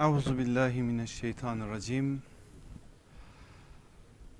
[0.00, 2.22] Euzu billahi mineşşeytanirracim.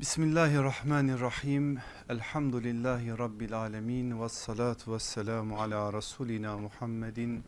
[0.01, 1.79] Bismillahirrahmanirrahim.
[2.09, 7.45] Elhamdülillahi rabbil alamin ve salatu vesselamu ala rasulina Muhammedin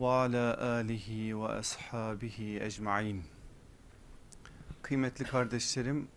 [0.00, 3.22] ve ala alihi ve ashabihi ecmaîn.
[4.82, 6.08] Kıymetli kardeşlerim,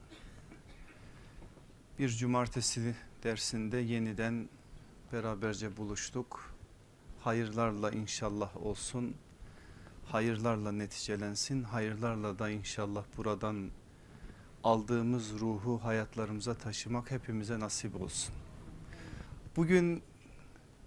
[2.00, 4.50] bir cumartesi dersinde yeniden
[5.14, 6.54] beraberce buluştuk.
[7.24, 9.16] Hayırlarla inşallah olsun
[10.06, 11.64] hayırlarla neticelensin.
[11.64, 13.70] Hayırlarla da inşallah buradan
[14.64, 18.36] aldığımız ruhu hayatlarımıza taşımak hepimize nasip olsun.
[19.56, 20.04] Bugün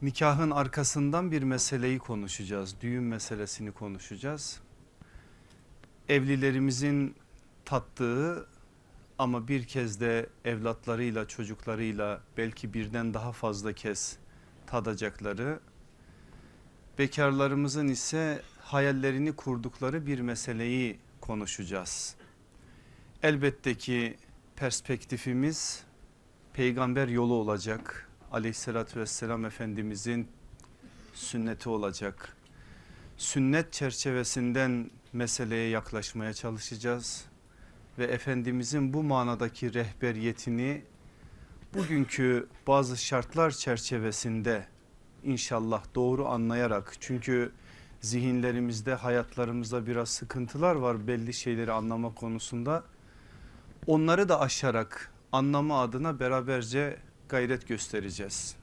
[0.02, 2.76] nikahın arkasından bir meseleyi konuşacağız.
[2.80, 4.60] Düğün meselesini konuşacağız.
[6.08, 7.14] Evlilerimizin
[7.64, 8.46] tattığı
[9.18, 14.18] ama bir kez de evlatlarıyla çocuklarıyla belki birden daha fazla kez
[14.66, 15.60] tadacakları
[16.98, 22.14] bekarlarımızın ise hayallerini kurdukları bir meseleyi konuşacağız.
[23.22, 24.16] Elbette ki
[24.56, 25.84] perspektifimiz
[26.52, 28.08] peygamber yolu olacak.
[28.32, 30.28] Aleyhissalatü vesselam Efendimizin
[31.14, 32.36] sünneti olacak.
[33.16, 37.24] Sünnet çerçevesinden meseleye yaklaşmaya çalışacağız.
[37.98, 40.82] Ve Efendimizin bu manadaki rehberiyetini
[41.74, 44.66] bugünkü bazı şartlar çerçevesinde
[45.24, 47.52] inşallah doğru anlayarak çünkü
[48.00, 52.84] zihinlerimizde hayatlarımızda biraz sıkıntılar var belli şeyleri anlama konusunda.
[53.86, 56.96] Onları da aşarak anlama adına beraberce
[57.28, 58.56] gayret göstereceğiz.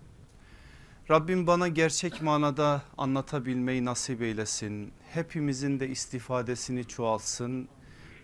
[1.10, 4.92] Rabbim bana gerçek manada anlatabilmeyi nasip eylesin.
[5.12, 7.68] Hepimizin de istifadesini çoğalsın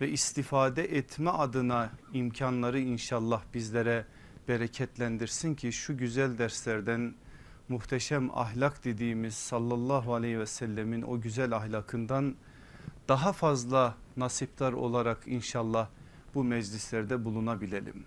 [0.02, 4.06] ve istifade etme adına imkanları inşallah bizlere
[4.48, 7.14] bereketlendirsin ki şu güzel derslerden
[7.70, 12.36] muhteşem ahlak dediğimiz sallallahu aleyhi ve sellemin o güzel ahlakından
[13.08, 15.88] daha fazla nasiptar olarak inşallah
[16.36, 18.06] bu meclislerde bulunabilelim.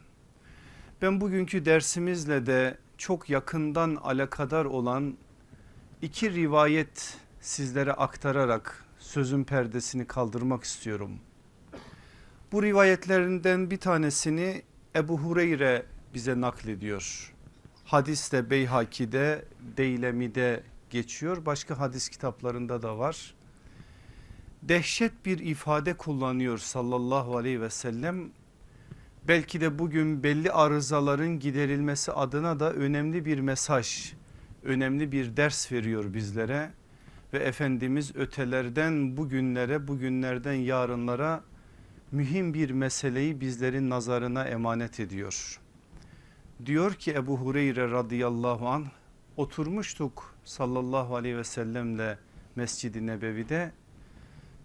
[1.02, 5.16] Ben bugünkü dersimizle de çok yakından alakadar olan
[6.02, 11.18] iki rivayet sizlere aktararak sözün perdesini kaldırmak istiyorum.
[12.52, 14.62] Bu rivayetlerinden bir tanesini
[14.96, 17.31] Ebu Hureyre bize naklediyor.
[17.92, 19.44] Hadis de Beyhaki'de,
[19.76, 21.46] Deylemi'de geçiyor.
[21.46, 23.34] Başka hadis kitaplarında da var.
[24.62, 28.30] Dehşet bir ifade kullanıyor sallallahu aleyhi ve sellem.
[29.28, 34.12] Belki de bugün belli arızaların giderilmesi adına da önemli bir mesaj,
[34.62, 36.70] önemli bir ders veriyor bizlere.
[37.32, 41.44] Ve Efendimiz ötelerden bugünlere, bugünlerden yarınlara
[42.12, 45.61] mühim bir meseleyi bizlerin nazarına emanet ediyor.
[46.66, 48.86] Diyor ki Ebu Hureyre radıyallahu an
[49.36, 52.18] oturmuştuk sallallahu aleyhi ve sellemle
[52.56, 53.72] Mescid-i Nebevi'de.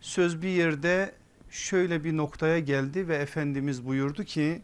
[0.02, 1.16] Söz bir yerde
[1.50, 4.62] şöyle bir noktaya geldi ve Efendimiz buyurdu ki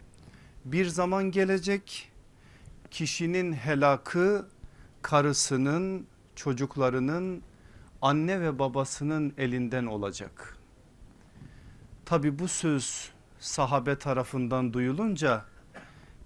[0.65, 2.11] bir zaman gelecek
[2.91, 4.47] kişinin helakı
[5.01, 7.41] karısının çocuklarının
[8.01, 10.57] anne ve babasının elinden olacak.
[12.05, 15.52] Tabi bu söz sahabe tarafından duyulunca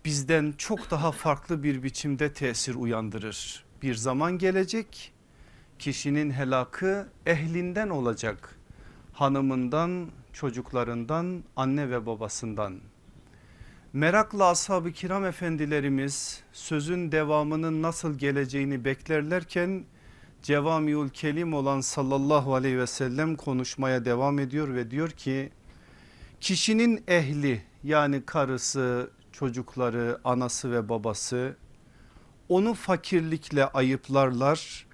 [0.06, 3.64] bizden çok daha farklı bir biçimde tesir uyandırır.
[3.82, 5.14] Bir zaman gelecek
[5.80, 8.56] kişinin helakı ehlinden olacak.
[9.14, 12.80] Hanımından, çocuklarından, anne ve babasından.
[13.94, 19.86] Merakla ashab-ı kiram efendilerimiz sözün devamının nasıl geleceğini beklerlerken
[20.44, 25.50] Cevamiül Kelim olan sallallahu aleyhi ve sellem konuşmaya devam ediyor ve diyor ki
[26.42, 31.56] kişinin ehli yani karısı, çocukları, anası ve babası
[32.50, 34.88] onu fakirlikle ayıplarlar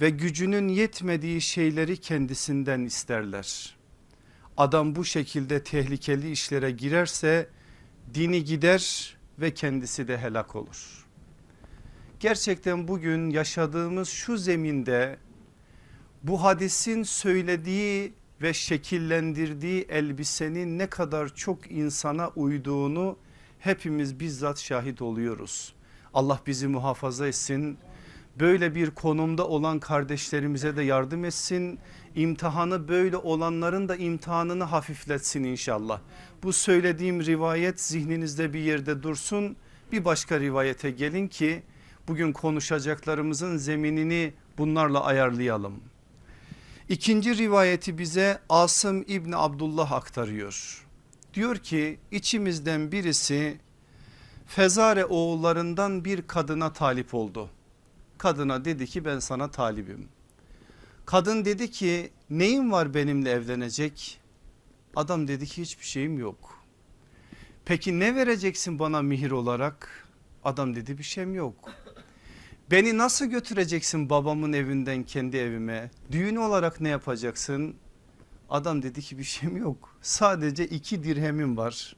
[0.00, 3.76] ve gücünün yetmediği şeyleri kendisinden isterler.
[4.56, 7.48] Adam bu şekilde tehlikeli işlere girerse
[8.14, 11.06] dini gider ve kendisi de helak olur.
[12.20, 15.18] Gerçekten bugün yaşadığımız şu zeminde
[16.22, 18.12] bu hadisin söylediği
[18.42, 23.18] ve şekillendirdiği elbisenin ne kadar çok insana uyduğunu
[23.58, 25.74] hepimiz bizzat şahit oluyoruz.
[26.14, 27.78] Allah bizi muhafaza etsin.
[28.40, 31.78] Böyle bir konumda olan kardeşlerimize de yardım etsin.
[32.14, 36.00] İmtihanı böyle olanların da imtihanını hafifletsin inşallah.
[36.42, 39.56] Bu söylediğim rivayet zihninizde bir yerde dursun.
[39.92, 41.62] Bir başka rivayete gelin ki
[42.08, 45.80] bugün konuşacaklarımızın zeminini bunlarla ayarlayalım.
[46.88, 50.87] İkinci rivayeti bize Asım İbni Abdullah aktarıyor.
[51.38, 53.58] Diyor ki içimizden birisi
[54.46, 57.50] Fezare oğullarından bir kadına talip oldu.
[58.18, 60.08] Kadına dedi ki ben sana talibim.
[61.06, 64.20] Kadın dedi ki neyin var benimle evlenecek?
[64.96, 66.64] Adam dedi ki hiçbir şeyim yok.
[67.64, 70.08] Peki ne vereceksin bana mihir olarak?
[70.44, 71.72] Adam dedi bir şeyim yok.
[72.70, 75.90] Beni nasıl götüreceksin babamın evinden kendi evime?
[76.12, 77.76] Düğün olarak ne yapacaksın?
[78.50, 79.96] Adam dedi ki bir şeyim yok.
[80.02, 81.96] Sadece iki dirhemim var.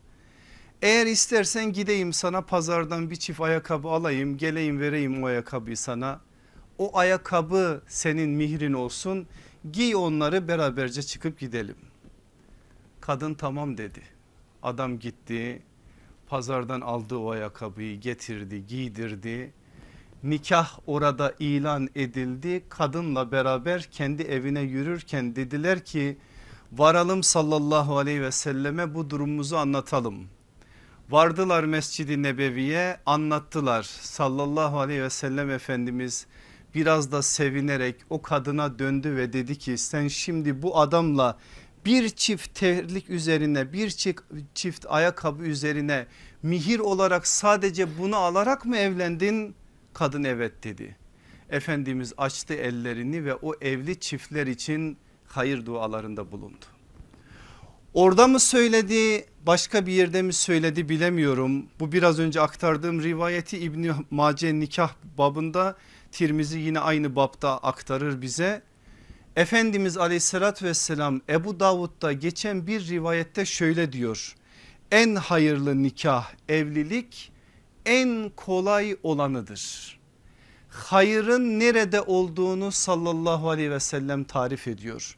[0.82, 6.20] Eğer istersen gideyim sana pazardan bir çift ayakkabı alayım geleyim vereyim o ayakkabıyı sana.
[6.78, 9.26] O ayakkabı senin mihrin olsun
[9.72, 11.76] giy onları beraberce çıkıp gidelim.
[13.00, 14.02] Kadın tamam dedi.
[14.62, 15.62] Adam gitti
[16.26, 19.52] pazardan aldı o ayakkabıyı getirdi giydirdi.
[20.22, 26.18] Nikah orada ilan edildi kadınla beraber kendi evine yürürken dediler ki
[26.72, 30.28] varalım sallallahu aleyhi ve selleme bu durumumuzu anlatalım.
[31.10, 36.26] Vardılar Mescid-i Nebevi'ye anlattılar sallallahu aleyhi ve sellem Efendimiz
[36.74, 41.38] biraz da sevinerek o kadına döndü ve dedi ki sen şimdi bu adamla
[41.84, 44.22] bir çift terlik üzerine bir çift,
[44.54, 46.06] çift ayakkabı üzerine
[46.42, 49.54] mihir olarak sadece bunu alarak mı evlendin?
[49.94, 50.96] Kadın evet dedi.
[51.50, 54.98] Efendimiz açtı ellerini ve o evli çiftler için
[55.36, 56.64] hayır dualarında bulundu.
[57.94, 61.66] Orada mı söyledi başka bir yerde mi söyledi bilemiyorum.
[61.80, 65.76] Bu biraz önce aktardığım rivayeti İbni Mace nikah babında
[66.12, 68.62] Tirmizi yine aynı babda aktarır bize.
[69.36, 74.34] Efendimiz aleyhissalatü vesselam Ebu Davud'da geçen bir rivayette şöyle diyor.
[74.90, 77.32] En hayırlı nikah evlilik
[77.86, 79.98] en kolay olanıdır.
[80.68, 85.16] Hayırın nerede olduğunu sallallahu aleyhi ve sellem tarif ediyor.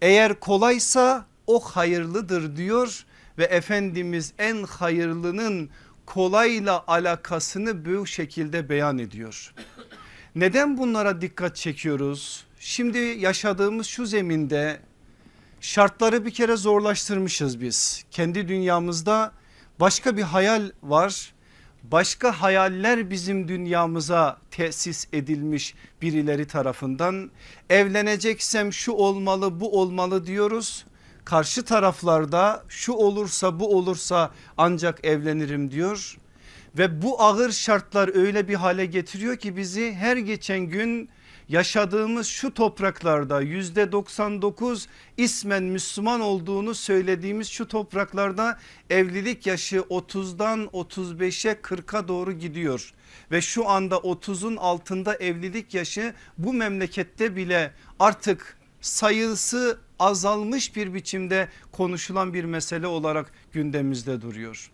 [0.00, 3.04] Eğer kolaysa o hayırlıdır diyor
[3.38, 5.70] ve Efendimiz en hayırlının
[6.06, 9.54] kolayla alakasını bu şekilde beyan ediyor.
[10.34, 12.44] Neden bunlara dikkat çekiyoruz?
[12.60, 14.80] Şimdi yaşadığımız şu zeminde
[15.60, 18.04] şartları bir kere zorlaştırmışız biz.
[18.10, 19.32] Kendi dünyamızda
[19.80, 21.32] başka bir hayal var.
[21.82, 27.30] Başka hayaller bizim dünyamıza tesis edilmiş birileri tarafından.
[27.70, 30.86] Evleneceksem şu olmalı bu olmalı diyoruz.
[31.24, 36.16] Karşı taraflarda şu olursa bu olursa ancak evlenirim diyor.
[36.78, 41.08] Ve bu ağır şartlar öyle bir hale getiriyor ki bizi her geçen gün
[41.48, 48.58] yaşadığımız şu topraklarda yüzde 99 ismen Müslüman olduğunu söylediğimiz şu topraklarda
[48.90, 52.92] evlilik yaşı 30'dan 35'e 40'a doğru gidiyor.
[53.30, 61.48] Ve şu anda 30'un altında evlilik yaşı bu memlekette bile artık sayısı azalmış bir biçimde
[61.72, 64.70] konuşulan bir mesele olarak gündemimizde duruyor.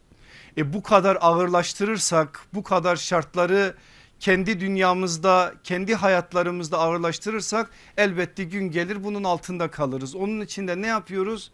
[0.57, 3.75] E bu kadar ağırlaştırırsak bu kadar şartları
[4.21, 10.15] kendi dünyamızda kendi hayatlarımızda ağırlaştırırsak elbette gün gelir bunun altında kalırız.
[10.15, 11.53] Onun için de ne yapıyoruz?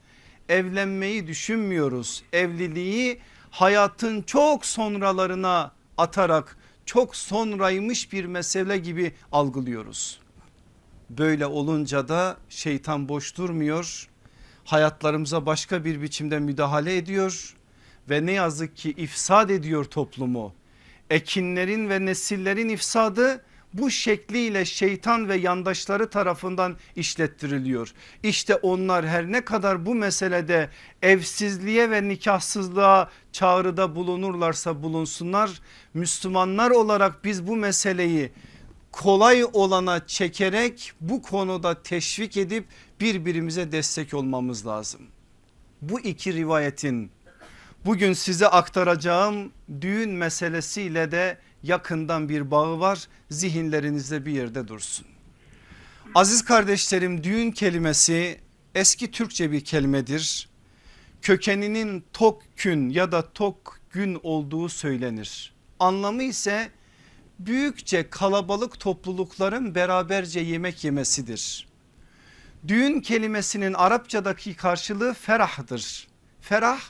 [0.48, 2.22] Evlenmeyi düşünmüyoruz.
[2.32, 3.20] Evliliği
[3.50, 6.56] hayatın çok sonralarına atarak
[6.86, 10.20] çok sonraymış bir mesele gibi algılıyoruz.
[11.10, 14.08] Böyle olunca da şeytan boş durmuyor.
[14.64, 17.54] Hayatlarımıza başka bir biçimde müdahale ediyor
[18.12, 20.54] ve ne yazık ki ifsad ediyor toplumu.
[21.10, 23.44] Ekinlerin ve nesillerin ifsadı
[23.74, 27.92] bu şekliyle şeytan ve yandaşları tarafından işlettiriliyor.
[28.22, 30.70] İşte onlar her ne kadar bu meselede
[31.02, 35.60] evsizliğe ve nikahsızlığa çağrıda bulunurlarsa bulunsunlar.
[35.94, 38.32] Müslümanlar olarak biz bu meseleyi
[38.92, 42.64] kolay olana çekerek bu konuda teşvik edip
[43.00, 45.00] birbirimize destek olmamız lazım.
[45.82, 47.10] Bu iki rivayetin
[47.84, 55.06] bugün size aktaracağım düğün meselesiyle de yakından bir bağı var zihinlerinizde bir yerde dursun.
[56.14, 58.40] Aziz kardeşlerim düğün kelimesi
[58.74, 60.48] eski Türkçe bir kelimedir.
[61.22, 65.52] Kökeninin tok kün ya da tok gün olduğu söylenir.
[65.80, 66.70] Anlamı ise
[67.38, 71.68] büyükçe kalabalık toplulukların beraberce yemek yemesidir.
[72.68, 76.08] Düğün kelimesinin Arapçadaki karşılığı ferahdır.
[76.40, 76.80] Ferah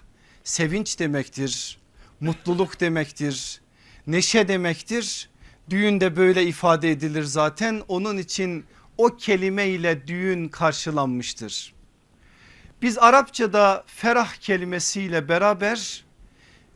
[0.44, 1.78] sevinç demektir,
[2.20, 3.60] mutluluk demektir,
[4.06, 5.30] neşe demektir.
[5.70, 8.64] Düğün de böyle ifade edilir zaten onun için
[8.98, 11.74] o kelime ile düğün karşılanmıştır.
[12.82, 16.04] Biz Arapçada ferah kelimesiyle beraber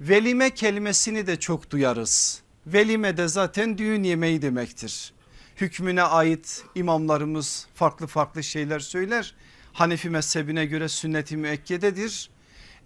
[0.01, 2.43] velime kelimesini de çok duyarız.
[2.67, 5.13] Velime de zaten düğün yemeği demektir.
[5.57, 9.35] Hükmüne ait imamlarımız farklı farklı şeyler söyler.
[9.73, 12.31] Hanefi mezhebine göre sünnet-i müekkededir.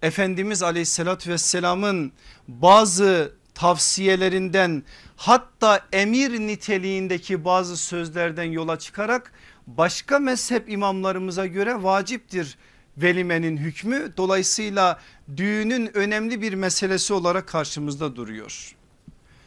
[0.03, 2.13] Efendimiz aleyhissalatü vesselamın
[2.49, 4.83] bazı tavsiyelerinden
[5.17, 9.33] hatta emir niteliğindeki bazı sözlerden yola çıkarak
[9.67, 12.59] başka mezhep imamlarımıza göre vaciptir
[12.97, 14.13] velimenin hükmü.
[14.17, 15.01] Dolayısıyla
[15.37, 18.75] düğünün önemli bir meselesi olarak karşımızda duruyor.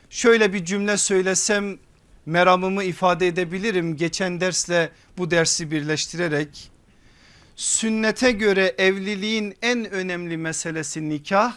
[0.09, 1.77] Şöyle bir cümle söylesem
[2.25, 3.95] meramımı ifade edebilirim.
[3.95, 6.71] Geçen dersle bu dersi birleştirerek
[7.55, 11.55] sünnete göre evliliğin en önemli meselesi nikah,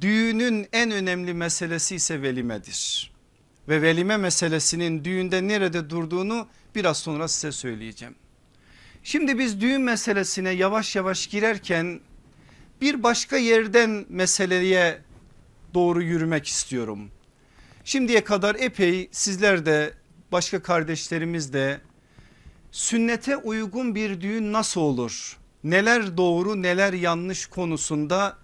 [0.00, 3.12] düğünün en önemli meselesi ise velimedir.
[3.68, 8.14] Ve velime meselesinin düğünde nerede durduğunu biraz sonra size söyleyeceğim.
[9.02, 12.00] Şimdi biz düğün meselesine yavaş yavaş girerken
[12.80, 14.98] bir başka yerden meseleye
[15.74, 17.10] doğru yürümek istiyorum.
[17.84, 19.94] Şimdiye kadar epey sizler de
[20.32, 21.80] başka kardeşlerimiz de
[22.72, 25.38] sünnete uygun bir düğün nasıl olur?
[25.64, 28.36] Neler doğru neler yanlış konusunda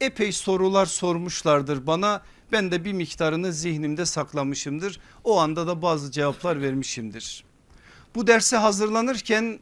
[0.00, 2.22] epey sorular sormuşlardır bana.
[2.52, 5.00] Ben de bir miktarını zihnimde saklamışımdır.
[5.24, 7.44] O anda da bazı cevaplar vermişimdir.
[8.14, 9.58] Bu derse hazırlanırken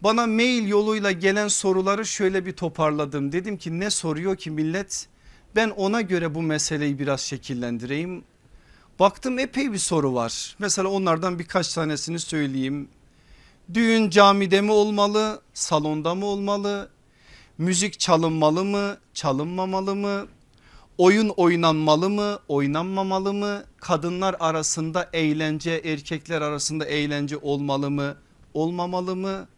[0.00, 3.32] bana mail yoluyla gelen soruları şöyle bir toparladım.
[3.32, 5.08] Dedim ki ne soruyor ki millet?
[5.56, 8.24] Ben ona göre bu meseleyi biraz şekillendireyim.
[8.98, 10.56] Baktım epey bir soru var.
[10.58, 12.88] Mesela onlardan birkaç tanesini söyleyeyim.
[13.74, 16.88] Düğün camide mi olmalı, salonda mı olmalı?
[17.58, 20.26] Müzik çalınmalı mı, çalınmamalı mı?
[20.98, 23.64] Oyun oynanmalı mı, oynanmamalı mı?
[23.80, 28.16] Kadınlar arasında eğlence, erkekler arasında eğlence olmalı mı,
[28.54, 29.48] olmamalı mı?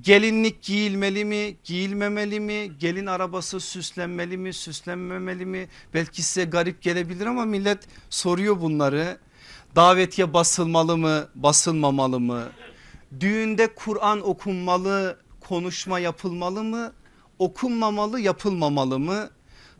[0.00, 7.26] Gelinlik giyilmeli mi giyilmemeli mi gelin arabası süslenmeli mi süslenmemeli mi belki size garip gelebilir
[7.26, 7.78] ama millet
[8.10, 9.18] soruyor bunları.
[9.76, 12.44] Davetiye basılmalı mı basılmamalı mı
[13.20, 16.92] düğünde Kur'an okunmalı konuşma yapılmalı mı
[17.38, 19.30] okunmamalı yapılmamalı mı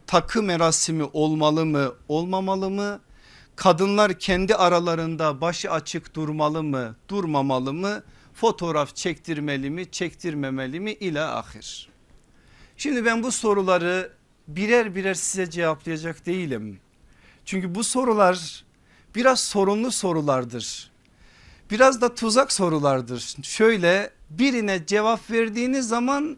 [0.06, 3.00] takı merasimi olmalı mı olmamalı mı
[3.56, 8.02] kadınlar kendi aralarında başı açık durmalı mı durmamalı mı
[8.34, 11.88] fotoğraf çektirmeli mi çektirmemeli mi ila ahir.
[12.76, 14.12] Şimdi ben bu soruları
[14.48, 16.80] birer birer size cevaplayacak değilim.
[17.44, 18.64] Çünkü bu sorular
[19.14, 20.90] biraz sorunlu sorulardır.
[21.70, 23.36] Biraz da tuzak sorulardır.
[23.42, 26.36] Şöyle birine cevap verdiğiniz zaman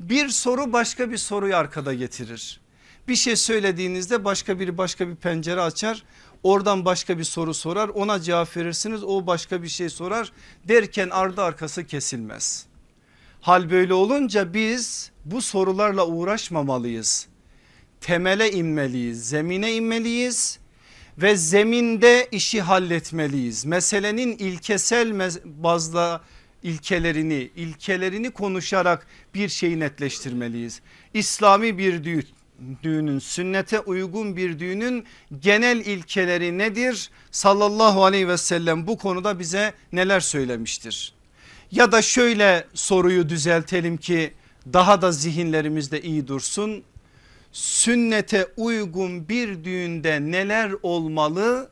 [0.00, 2.60] bir soru başka bir soruyu arkada getirir.
[3.08, 6.02] Bir şey söylediğinizde başka biri başka bir pencere açar.
[6.42, 10.32] Oradan başka bir soru sorar ona cevap verirsiniz o başka bir şey sorar
[10.68, 12.66] derken ardı arkası kesilmez.
[13.40, 17.26] Hal böyle olunca biz bu sorularla uğraşmamalıyız.
[18.00, 20.58] Temele inmeliyiz zemine inmeliyiz
[21.22, 23.64] ve zeminde işi halletmeliyiz.
[23.64, 26.20] Meselenin ilkesel bazda
[26.62, 30.80] ilkelerini ilkelerini konuşarak bir şeyi netleştirmeliyiz.
[31.14, 32.26] İslami bir düğün
[32.82, 35.04] düğünün sünnete uygun bir düğünün
[35.40, 37.10] genel ilkeleri nedir?
[37.30, 41.14] Sallallahu aleyhi ve sellem bu konuda bize neler söylemiştir?
[41.70, 44.32] Ya da şöyle soruyu düzeltelim ki
[44.72, 46.84] daha da zihinlerimizde iyi dursun.
[47.52, 51.70] Sünnete uygun bir düğünde neler olmalı?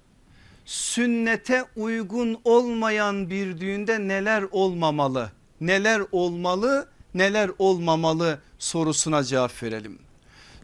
[0.67, 5.33] Sünnete uygun olmayan bir düğünde neler olmamalı?
[5.61, 6.89] Neler olmalı?
[7.15, 9.99] Neler olmamalı sorusuna cevap verelim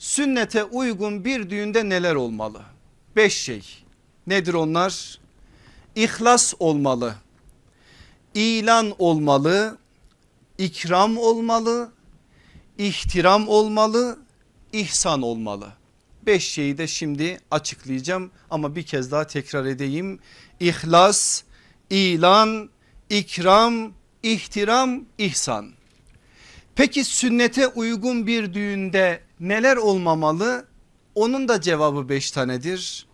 [0.05, 2.63] sünnete uygun bir düğünde neler olmalı?
[3.17, 3.63] Beş şey
[4.27, 5.19] nedir onlar?
[5.97, 7.15] İhlas olmalı,
[8.35, 9.79] ilan olmalı,
[10.59, 11.93] ikram olmalı,
[12.79, 14.19] ihtiram olmalı,
[14.75, 15.73] ihsan olmalı.
[16.27, 20.19] Beş şeyi de şimdi açıklayacağım ama bir kez daha tekrar edeyim.
[20.61, 21.43] İhlas,
[21.91, 22.71] ilan,
[23.11, 25.73] ikram, ihtiram, ihsan.
[26.77, 30.67] Peki sünnete uygun bir düğünde neler olmamalı?
[31.15, 33.07] Onun da cevabı beş tanedir.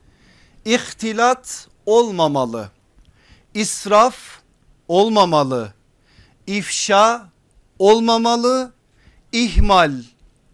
[0.64, 2.70] İhtilat olmamalı.
[3.54, 4.16] İsraf
[4.88, 5.74] olmamalı.
[6.46, 7.30] İfşa
[7.78, 8.72] olmamalı.
[9.32, 9.92] İhmal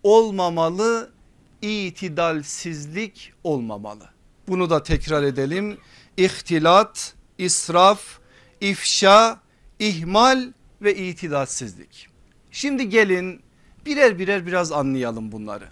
[0.07, 1.11] olmamalı.
[1.63, 4.05] İtidalsizlik olmamalı.
[4.49, 5.79] Bunu da tekrar edelim.
[6.17, 8.19] İhtilat, israf,
[8.61, 9.41] ifşa,
[9.79, 12.09] ihmal ve itidalsizlik.
[12.51, 13.41] Şimdi gelin
[13.87, 15.69] birer birer biraz anlayalım bunları.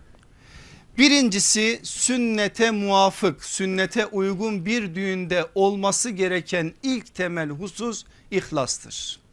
[0.98, 9.23] Birincisi sünnete muvafık sünnete uygun bir düğünde olması gereken ilk temel husus ihlastır.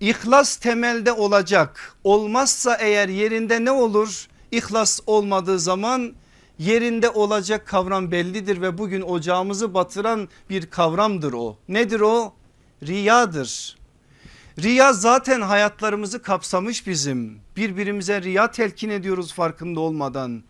[0.00, 4.26] İhlas temelde olacak olmazsa eğer yerinde ne olur?
[4.52, 6.12] İhlas olmadığı zaman
[6.58, 11.56] yerinde olacak kavram bellidir ve bugün ocağımızı batıran bir kavramdır o.
[11.68, 12.34] Nedir o?
[12.86, 13.78] Riyadır.
[14.62, 17.40] Riya zaten hayatlarımızı kapsamış bizim.
[17.56, 20.42] Birbirimize riya telkin ediyoruz farkında olmadan.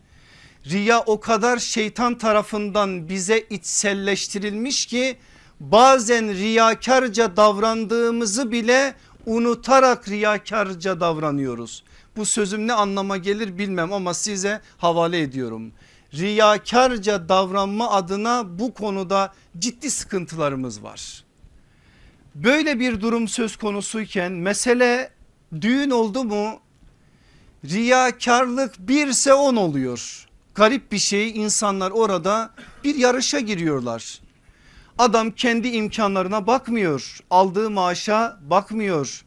[0.66, 5.16] Riya o kadar şeytan tarafından bize içselleştirilmiş ki
[5.60, 8.94] bazen riyakarca davrandığımızı bile
[9.26, 11.84] unutarak riyakarca davranıyoruz.
[12.16, 15.72] Bu sözüm ne anlama gelir bilmem ama size havale ediyorum.
[16.14, 21.24] Riyakarca davranma adına bu konuda ciddi sıkıntılarımız var.
[22.34, 25.10] Böyle bir durum söz konusuyken mesele
[25.60, 26.60] düğün oldu mu
[27.64, 30.28] riyakarlık birse on oluyor.
[30.54, 32.50] Garip bir şey insanlar orada
[32.84, 34.20] bir yarışa giriyorlar.
[34.98, 37.18] Adam kendi imkanlarına bakmıyor.
[37.30, 39.24] Aldığı maaşa bakmıyor.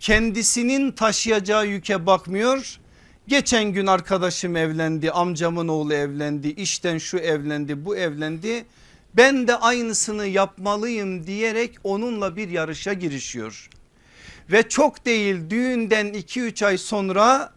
[0.00, 2.78] Kendisinin taşıyacağı yüke bakmıyor.
[3.28, 8.64] Geçen gün arkadaşım evlendi, amcamın oğlu evlendi, işten şu evlendi, bu evlendi.
[9.14, 13.68] Ben de aynısını yapmalıyım diyerek onunla bir yarışa girişiyor.
[14.52, 17.52] Ve çok değil düğünden 2-3 ay sonra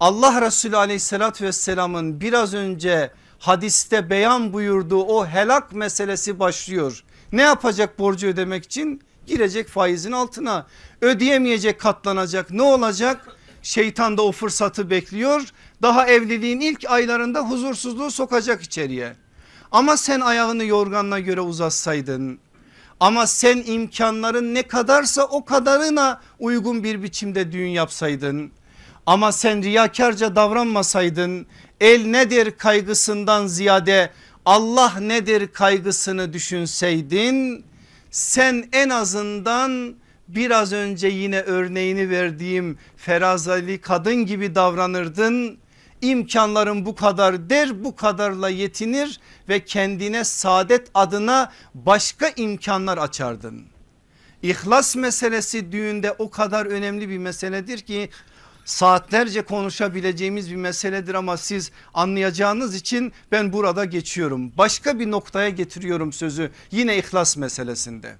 [0.00, 7.04] Allah Resulü aleyhissalatü vesselamın biraz önce hadiste beyan buyurduğu o helak meselesi başlıyor.
[7.32, 9.02] Ne yapacak borcu ödemek için?
[9.26, 10.66] Girecek faizin altına
[11.00, 13.36] ödeyemeyecek katlanacak ne olacak?
[13.62, 15.42] Şeytan da o fırsatı bekliyor
[15.82, 19.16] daha evliliğin ilk aylarında huzursuzluğu sokacak içeriye.
[19.72, 22.38] Ama sen ayağını yorganına göre uzatsaydın
[23.00, 28.52] ama sen imkanların ne kadarsa o kadarına uygun bir biçimde düğün yapsaydın
[29.06, 31.46] ama sen riyakarca davranmasaydın
[31.80, 34.10] el nedir kaygısından ziyade
[34.44, 37.64] Allah nedir kaygısını düşünseydin
[38.10, 39.94] sen en azından
[40.28, 45.58] biraz önce yine örneğini verdiğim ferazali kadın gibi davranırdın.
[46.02, 53.64] İmkanların bu kadar der bu kadarla yetinir ve kendine saadet adına başka imkanlar açardın.
[54.42, 58.10] İhlas meselesi düğünde o kadar önemli bir meseledir ki
[58.70, 64.52] saatlerce konuşabileceğimiz bir meseledir ama siz anlayacağınız için ben burada geçiyorum.
[64.58, 68.16] Başka bir noktaya getiriyorum sözü yine ihlas meselesinde.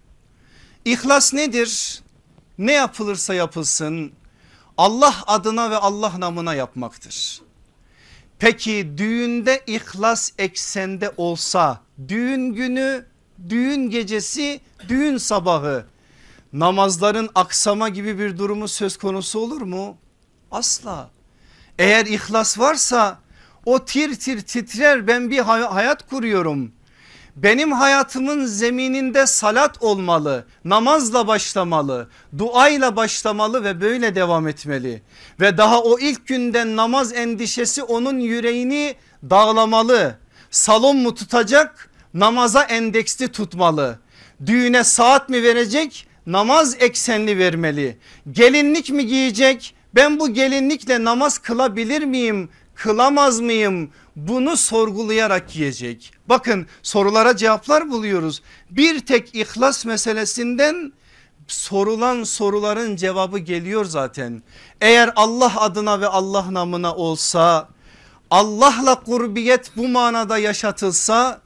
[0.84, 2.02] İhlas nedir?
[2.58, 4.12] Ne yapılırsa yapılsın
[4.76, 7.40] Allah adına ve Allah namına yapmaktır.
[8.38, 13.06] Peki düğünde ihlas eksende olsa düğün günü,
[13.48, 15.86] düğün gecesi, düğün sabahı
[16.52, 19.98] namazların aksama gibi bir durumu söz konusu olur mu?
[20.50, 21.10] Asla.
[21.78, 23.18] Eğer ihlas varsa
[23.66, 26.72] o tir tir titrer ben bir hayat kuruyorum.
[27.36, 32.08] Benim hayatımın zemininde salat olmalı, namazla başlamalı,
[32.38, 35.02] duayla başlamalı ve böyle devam etmeli.
[35.40, 38.94] Ve daha o ilk günden namaz endişesi onun yüreğini
[39.30, 40.18] dağlamalı.
[40.50, 43.98] Salon mu tutacak, namaza endeksli tutmalı.
[44.46, 47.98] Düğüne saat mi verecek, namaz eksenli vermeli.
[48.32, 52.48] Gelinlik mi giyecek, ben bu gelinlikle namaz kılabilir miyim?
[52.74, 53.90] Kılamaz mıyım?
[54.16, 56.12] Bunu sorgulayarak yiyecek.
[56.28, 58.42] Bakın sorulara cevaplar buluyoruz.
[58.70, 60.92] Bir tek ihlas meselesinden
[61.46, 64.42] sorulan soruların cevabı geliyor zaten.
[64.80, 67.68] Eğer Allah adına ve Allah namına olsa
[68.30, 71.40] Allah'la kurbiyet bu manada yaşatılsa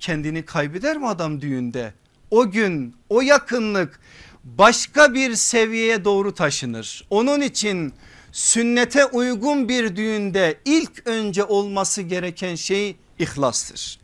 [0.00, 1.94] kendini kaybeder mi adam düğünde?
[2.30, 4.00] O gün o yakınlık
[4.44, 7.06] başka bir seviyeye doğru taşınır.
[7.10, 7.92] Onun için
[8.32, 14.00] sünnete uygun bir düğünde ilk önce olması gereken şey ihlastır.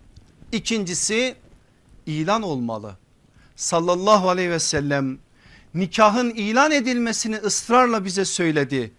[0.53, 1.35] İkincisi
[2.07, 2.96] ilan olmalı.
[3.57, 5.18] Sallallahu aleyhi ve sellem
[5.74, 8.92] nikahın ilan edilmesini ısrarla bize söyledi.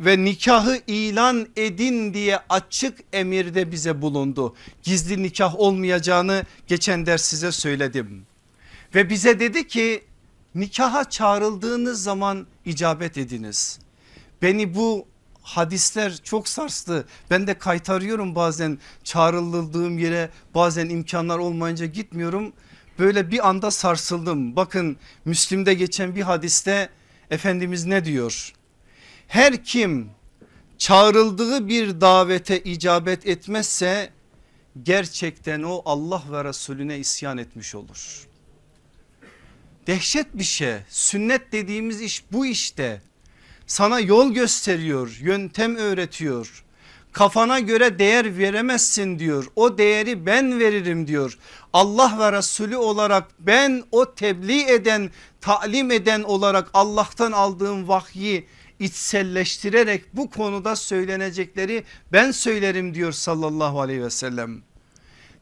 [0.00, 4.54] Ve nikahı ilan edin diye açık emirde bize bulundu.
[4.82, 8.26] Gizli nikah olmayacağını geçen ders size söyledim.
[8.94, 10.04] Ve bize dedi ki
[10.56, 13.78] nikaha çağrıldığınız zaman icabet ediniz.
[14.42, 15.06] Beni bu
[15.42, 17.06] hadisler çok sarstı.
[17.30, 22.52] Ben de kaytarıyorum bazen çağrıldığım yere bazen imkanlar olmayınca gitmiyorum.
[22.98, 24.56] Böyle bir anda sarsıldım.
[24.56, 26.88] Bakın Müslim'de geçen bir hadiste
[27.30, 28.52] Efendimiz ne diyor?
[29.28, 30.10] Her kim
[30.78, 34.10] çağrıldığı bir davete icabet etmezse
[34.82, 38.26] gerçekten o Allah ve Resulüne isyan etmiş olur.
[39.86, 40.74] Dehşet bir şey.
[40.88, 43.02] Sünnet dediğimiz iş bu işte.
[43.66, 46.64] Sana yol gösteriyor yöntem öğretiyor.
[47.12, 49.46] Kafana göre değer veremezsin diyor.
[49.56, 51.38] O değeri ben veririm diyor.
[51.72, 58.46] Allah ve Resulü olarak ben o tebliğ eden talim eden olarak Allah'tan aldığım vahyi
[58.78, 64.62] içselleştirerek bu konuda söylenecekleri ben söylerim diyor sallallahu aleyhi ve sellem.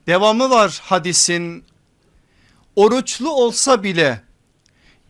[0.06, 1.64] Devamı var hadisin.
[2.76, 4.20] Oruçlu olsa bile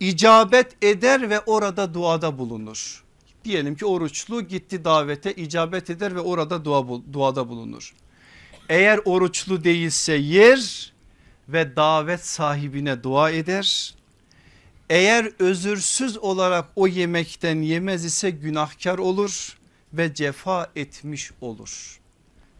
[0.08, 3.04] icabet eder ve orada duada bulunur.
[3.44, 7.94] Diyelim ki oruçlu gitti davete icabet eder ve orada dua, duada bulunur.
[8.68, 10.92] Eğer oruçlu değilse yer
[11.48, 13.94] ve davet sahibine dua eder.
[14.90, 19.58] Eğer özürsüz olarak o yemekten yemez ise günahkar olur
[19.92, 22.00] ve cefa etmiş olur.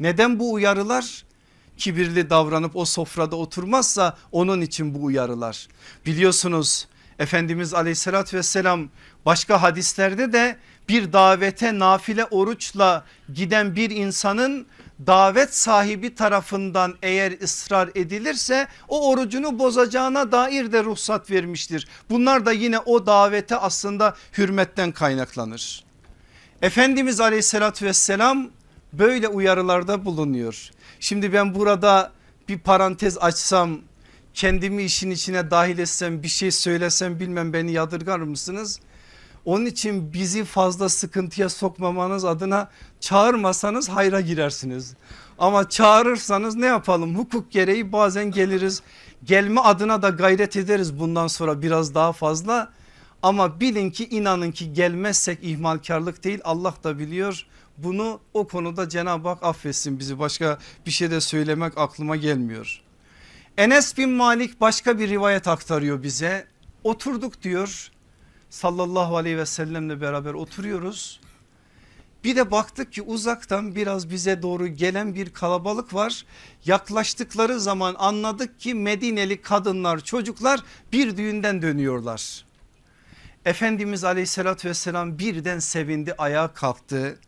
[0.01, 1.25] Neden bu uyarılar?
[1.77, 5.69] Kibirli davranıp o sofrada oturmazsa onun için bu uyarılar.
[6.07, 6.87] Biliyorsunuz
[7.19, 8.89] Efendimiz aleyhissalatü vesselam
[9.27, 10.57] başka hadislerde de
[10.89, 14.67] bir davete nafile oruçla giden bir insanın
[15.07, 21.89] davet sahibi tarafından eğer ısrar edilirse o orucunu bozacağına dair de ruhsat vermiştir.
[22.11, 25.85] Bunlar da yine o davete aslında hürmetten kaynaklanır.
[26.63, 28.51] Efendimiz aleyhissalatü vesselam
[28.93, 30.71] böyle uyarılarda bulunuyor.
[31.01, 32.13] Şimdi ben burada
[32.49, 33.81] bir parantez açsam
[34.35, 38.81] kendimi işin içine dahil etsem bir şey söylesem bilmem beni yadırgar mısınız?
[39.45, 42.71] Onun için bizi fazla sıkıntıya sokmamanız adına
[43.01, 44.95] çağırmasanız hayra girersiniz.
[45.39, 48.83] Ama çağırırsanız ne yapalım hukuk gereği bazen geliriz.
[49.25, 52.73] Gelme adına da gayret ederiz bundan sonra biraz daha fazla.
[53.23, 57.47] Ama bilin ki inanın ki gelmezsek ihmalkarlık değil Allah da biliyor.
[57.79, 62.84] Bunu o konuda Cenab-ı Hak affetsin bizi başka bir şey de söylemek aklıma gelmiyor.
[63.59, 66.47] Enes bin Malik başka bir rivayet aktarıyor bize.
[66.85, 67.91] Oturduk diyor
[68.51, 71.21] sallallahu aleyhi ve sellemle beraber oturuyoruz.
[72.25, 76.27] Bir de baktık ki uzaktan biraz bize doğru gelen bir kalabalık var.
[76.65, 80.61] Yaklaştıkları zaman anladık ki Medineli kadınlar çocuklar
[80.93, 82.45] bir düğünden dönüyorlar.
[83.45, 87.19] Efendimiz aleyhissalatü vesselam birden sevindi ayağa kalktı.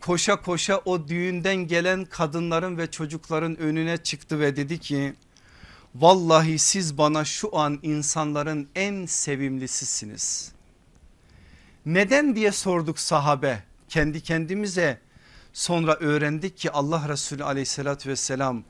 [0.00, 5.14] Koşa koşa o düğünden gelen kadınların ve çocukların önüne çıktı ve dedi ki
[6.00, 10.52] Vallahi siz bana şu an insanların en sevimlisisiniz.
[11.86, 15.00] Neden diye sorduk sahabe kendi kendimize.
[15.52, 18.64] Sonra öğrendik ki Allah Resulü aleyhissalatü vesselam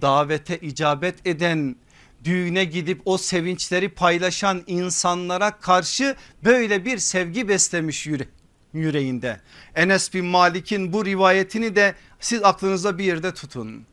[0.00, 1.76] davete icabet eden
[2.24, 8.28] düğüne gidip o sevinçleri paylaşan insanlara karşı böyle bir sevgi beslemiş yüre
[8.72, 9.40] yüreğinde.
[9.74, 13.86] Enes bin Malik'in bu rivayetini de siz aklınızda bir yerde tutun.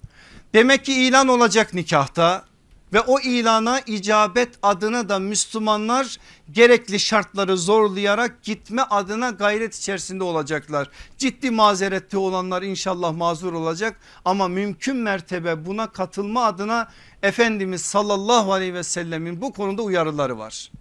[0.53, 2.45] Demek ki ilan olacak nikahta
[2.93, 6.17] ve o ilana icabet adına da Müslümanlar
[6.51, 10.89] gerekli şartları zorlayarak gitme adına gayret içerisinde olacaklar.
[11.17, 16.87] Ciddi mazerette olanlar inşallah mazur olacak ama mümkün mertebe buna katılma adına
[17.23, 20.71] Efendimiz sallallahu aleyhi ve sellemin bu konuda uyarıları var.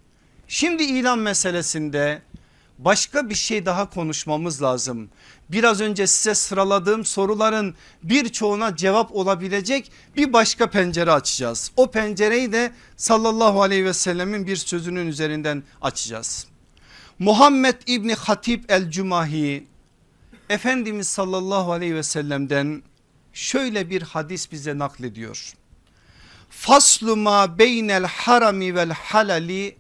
[0.48, 2.22] Şimdi ilan meselesinde
[2.78, 5.08] başka bir şey daha konuşmamız lazım.
[5.48, 11.70] Biraz önce size sıraladığım soruların birçoğuna cevap olabilecek bir başka pencere açacağız.
[11.76, 16.46] O pencereyi de sallallahu aleyhi ve sellemin bir sözünün üzerinden açacağız.
[17.18, 19.66] Muhammed İbni Hatip el Cumahi
[20.50, 22.82] Efendimiz sallallahu aleyhi ve sellem'den
[23.32, 25.54] şöyle bir hadis bize naklediyor.
[26.50, 29.76] Faslu ma beynel harami vel halali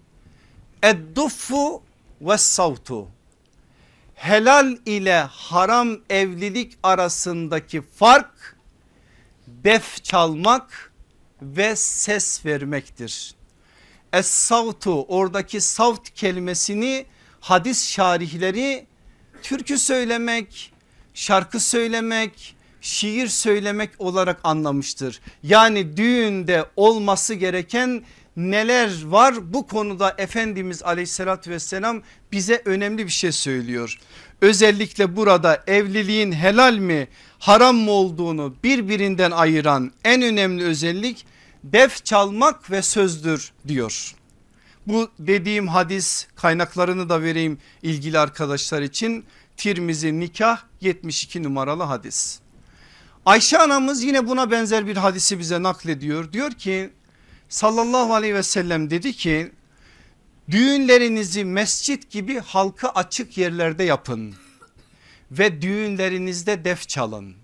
[0.82, 1.82] edduffu
[2.20, 3.08] ve savtu
[4.14, 8.56] helal ile haram evlilik arasındaki fark
[9.46, 10.92] def çalmak
[11.42, 13.34] ve ses vermektir.
[14.12, 17.06] Es savtu oradaki savt kelimesini
[17.40, 18.86] hadis şarihleri
[19.42, 20.72] türkü söylemek,
[21.14, 25.20] şarkı söylemek, şiir söylemek olarak anlamıştır.
[25.42, 28.04] Yani düğünde olması gereken
[28.36, 33.98] neler var bu konuda Efendimiz aleyhissalatü vesselam bize önemli bir şey söylüyor.
[34.40, 41.26] Özellikle burada evliliğin helal mi haram mı olduğunu birbirinden ayıran en önemli özellik
[41.64, 44.14] def çalmak ve sözdür diyor.
[44.86, 49.24] Bu dediğim hadis kaynaklarını da vereyim ilgili arkadaşlar için.
[49.56, 52.38] Tirmizi nikah 72 numaralı hadis.
[53.26, 56.32] Ayşe anamız yine buna benzer bir hadisi bize naklediyor.
[56.32, 56.90] Diyor ki
[57.48, 59.52] sallallahu aleyhi ve sellem dedi ki
[60.50, 64.34] düğünlerinizi mescit gibi halka açık yerlerde yapın
[65.30, 67.34] ve düğünlerinizde def çalın.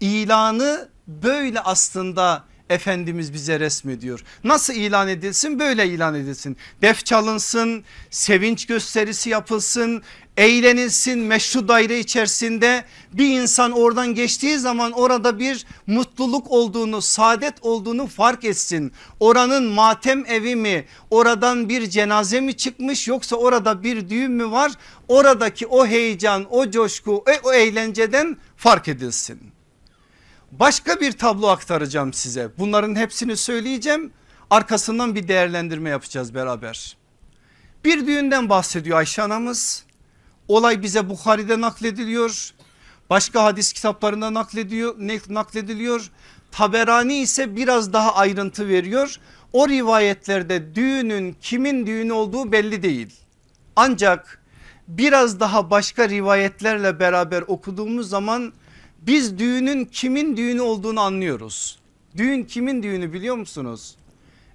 [0.00, 4.24] İlanı böyle aslında Efendimiz bize resmediyor.
[4.44, 5.58] Nasıl ilan edilsin?
[5.58, 6.56] Böyle ilan edilsin.
[6.82, 10.02] Def çalınsın, sevinç gösterisi yapılsın,
[10.36, 18.06] eğlenilsin meşru daire içerisinde bir insan oradan geçtiği zaman orada bir mutluluk olduğunu saadet olduğunu
[18.06, 18.92] fark etsin.
[19.20, 24.72] Oranın matem evi mi oradan bir cenaze mi çıkmış yoksa orada bir düğün mü var
[25.08, 29.40] oradaki o heyecan o coşku o eğlenceden fark edilsin.
[30.52, 34.12] Başka bir tablo aktaracağım size bunların hepsini söyleyeceğim
[34.50, 36.96] arkasından bir değerlendirme yapacağız beraber.
[37.84, 39.86] Bir düğünden bahsediyor Ayşe anamız
[40.48, 42.50] Olay bize Bukhari'de naklediliyor.
[43.10, 44.94] Başka hadis kitaplarında naklediyor,
[45.28, 46.10] naklediliyor.
[46.50, 49.16] Taberani ise biraz daha ayrıntı veriyor.
[49.52, 53.14] O rivayetlerde düğünün kimin düğünü olduğu belli değil.
[53.76, 54.42] Ancak
[54.88, 58.52] biraz daha başka rivayetlerle beraber okuduğumuz zaman
[58.98, 61.78] biz düğünün kimin düğünü olduğunu anlıyoruz.
[62.16, 63.96] Düğün kimin düğünü biliyor musunuz?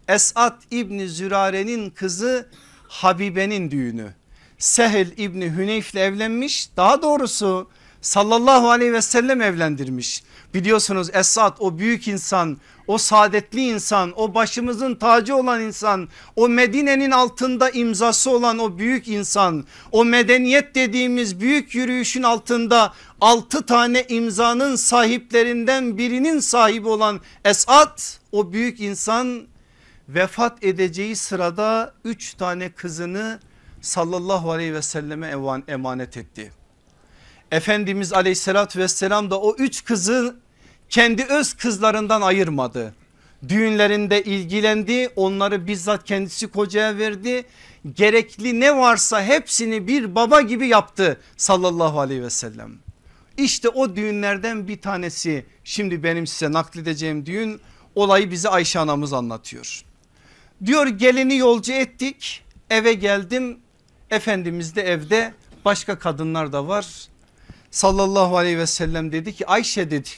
[0.07, 2.49] Esat İbni Zürare'nin kızı
[2.87, 4.13] Habibe'nin düğünü.
[4.61, 7.69] Sehel İbni Hüneyf ile evlenmiş daha doğrusu
[8.01, 10.23] sallallahu aleyhi ve sellem evlendirmiş.
[10.53, 17.11] Biliyorsunuz Esat o büyük insan o saadetli insan o başımızın tacı olan insan o Medine'nin
[17.11, 24.75] altında imzası olan o büyük insan o medeniyet dediğimiz büyük yürüyüşün altında altı tane imzanın
[24.75, 29.47] sahiplerinden birinin sahibi olan Esat o büyük insan
[30.09, 33.39] vefat edeceği sırada üç tane kızını
[33.81, 35.35] sallallahu aleyhi ve selleme
[35.67, 36.51] emanet etti.
[37.51, 40.35] Efendimiz aleyhissalatü vesselam da o üç kızı
[40.89, 42.93] kendi öz kızlarından ayırmadı.
[43.47, 47.43] Düğünlerinde ilgilendi onları bizzat kendisi kocaya verdi.
[47.95, 52.71] Gerekli ne varsa hepsini bir baba gibi yaptı sallallahu aleyhi ve sellem.
[53.37, 57.61] İşte o düğünlerden bir tanesi şimdi benim size nakledeceğim düğün
[57.95, 59.83] olayı bize Ayşe anamız anlatıyor.
[60.65, 63.59] Diyor gelini yolcu ettik eve geldim
[64.11, 65.33] Efendimiz de evde
[65.65, 67.07] başka kadınlar da var.
[67.71, 70.09] Sallallahu aleyhi ve sellem dedi ki Ayşe dedi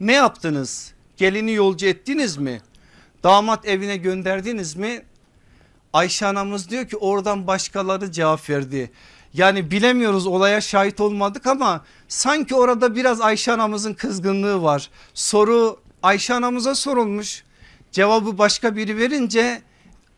[0.00, 0.92] ne yaptınız?
[1.16, 2.60] Gelini yolcu ettiniz mi?
[3.22, 5.02] Damat evine gönderdiniz mi?
[5.92, 8.90] Ayşe anamız diyor ki oradan başkaları cevap verdi.
[9.34, 14.90] Yani bilemiyoruz olaya şahit olmadık ama sanki orada biraz Ayşe anamızın kızgınlığı var.
[15.14, 17.44] Soru Ayşe anamıza sorulmuş.
[17.92, 19.62] Cevabı başka biri verince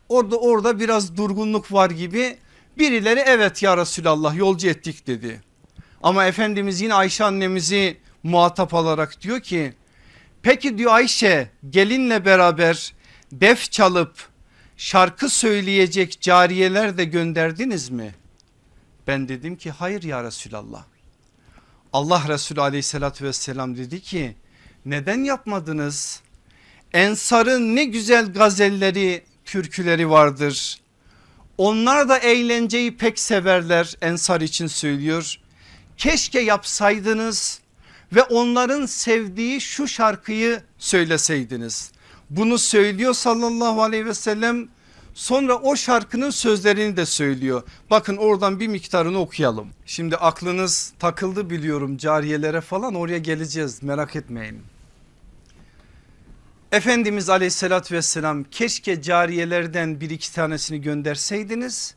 [0.09, 2.37] orada orada biraz durgunluk var gibi.
[2.79, 5.41] Birileri evet ya Resulallah yolcu ettik dedi.
[6.03, 9.73] Ama Efendimiz yine Ayşe annemizi muhatap alarak diyor ki
[10.41, 12.93] peki diyor Ayşe gelinle beraber
[13.31, 14.29] def çalıp
[14.77, 18.15] şarkı söyleyecek cariyeler de gönderdiniz mi?
[19.07, 20.83] Ben dedim ki hayır ya Resulallah.
[21.93, 24.35] Allah Resulü aleyhissalatü vesselam dedi ki
[24.85, 26.21] neden yapmadınız?
[26.93, 30.79] Ensar'ın ne güzel gazelleri türküleri vardır.
[31.59, 35.35] Onlar da eğlenceyi pek severler Ensar için söylüyor.
[35.97, 37.59] Keşke yapsaydınız
[38.15, 41.91] ve onların sevdiği şu şarkıyı söyleseydiniz.
[42.29, 44.67] Bunu söylüyor sallallahu aleyhi ve sellem
[45.13, 47.63] sonra o şarkının sözlerini de söylüyor.
[47.89, 49.67] Bakın oradan bir miktarını okuyalım.
[49.85, 54.61] Şimdi aklınız takıldı biliyorum cariyelere falan oraya geleceğiz merak etmeyin.
[56.71, 61.95] Efendimiz aleyhissalatü vesselam keşke cariyelerden bir iki tanesini gönderseydiniz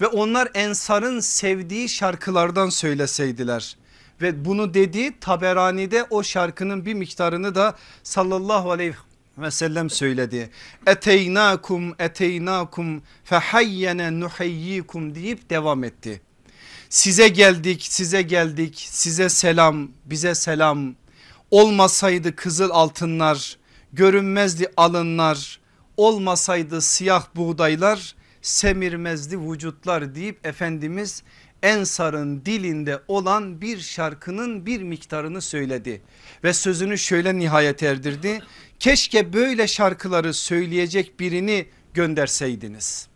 [0.00, 3.76] ve onlar ensarın sevdiği şarkılardan söyleseydiler.
[4.22, 8.94] Ve bunu dedi Taberani'de o şarkının bir miktarını da sallallahu aleyhi
[9.38, 10.50] ve sellem söyledi.
[10.86, 16.22] Eteynakum eteynakum fehayyene nuhayyikum deyip devam etti.
[16.88, 20.94] Size geldik size geldik size selam bize selam
[21.50, 23.63] olmasaydı kızıl altınlar
[23.94, 25.60] görünmezdi alınlar
[25.96, 31.22] olmasaydı siyah buğdaylar semirmezdi vücutlar deyip Efendimiz
[31.62, 36.02] Ensar'ın dilinde olan bir şarkının bir miktarını söyledi
[36.44, 38.42] ve sözünü şöyle nihayet erdirdi.
[38.78, 43.08] Keşke böyle şarkıları söyleyecek birini gönderseydiniz.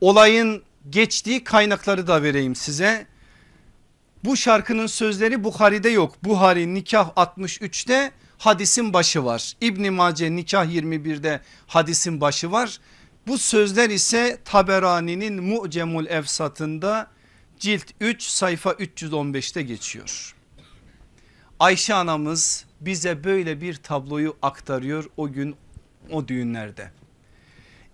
[0.00, 3.06] Olayın geçtiği kaynakları da vereyim size.
[4.24, 6.24] Bu şarkının sözleri Buhari'de yok.
[6.24, 9.52] Buhari nikah 63'te hadisin başı var.
[9.60, 12.78] İbn Mace nikah 21'de hadisin başı var.
[13.26, 17.10] Bu sözler ise Taberani'nin Mu'cemul Efsat'ında
[17.58, 20.34] cilt 3 sayfa 315'te geçiyor.
[21.60, 25.56] Ayşe anamız bize böyle bir tabloyu aktarıyor o gün
[26.10, 26.90] o düğünlerde.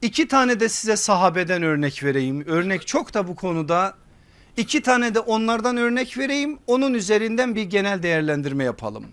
[0.02, 2.44] İki tane de size sahabeden örnek vereyim.
[2.46, 3.94] Örnek çok da bu konuda.
[4.56, 6.58] İki tane de onlardan örnek vereyim.
[6.66, 9.06] Onun üzerinden bir genel değerlendirme yapalım.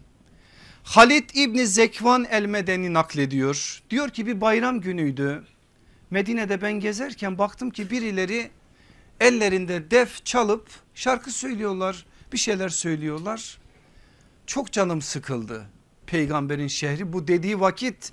[0.85, 3.81] Halid İbni Zekvan el Medeni naklediyor.
[3.89, 5.43] Diyor ki bir bayram günüydü.
[6.09, 8.49] Medine'de ben gezerken baktım ki birileri
[9.19, 13.57] ellerinde def çalıp şarkı söylüyorlar bir şeyler söylüyorlar.
[14.47, 15.65] Çok canım sıkıldı
[16.07, 18.11] peygamberin şehri bu dediği vakit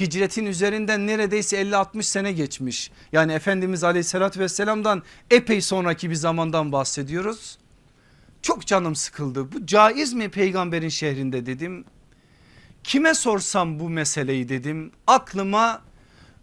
[0.00, 2.90] hicretin üzerinden neredeyse 50-60 sene geçmiş.
[3.12, 7.58] Yani Efendimiz aleyhissalatü vesselamdan epey sonraki bir zamandan bahsediyoruz.
[8.42, 11.84] Çok canım sıkıldı bu caiz mi peygamberin şehrinde dedim.
[12.84, 15.82] Kime sorsam bu meseleyi dedim aklıma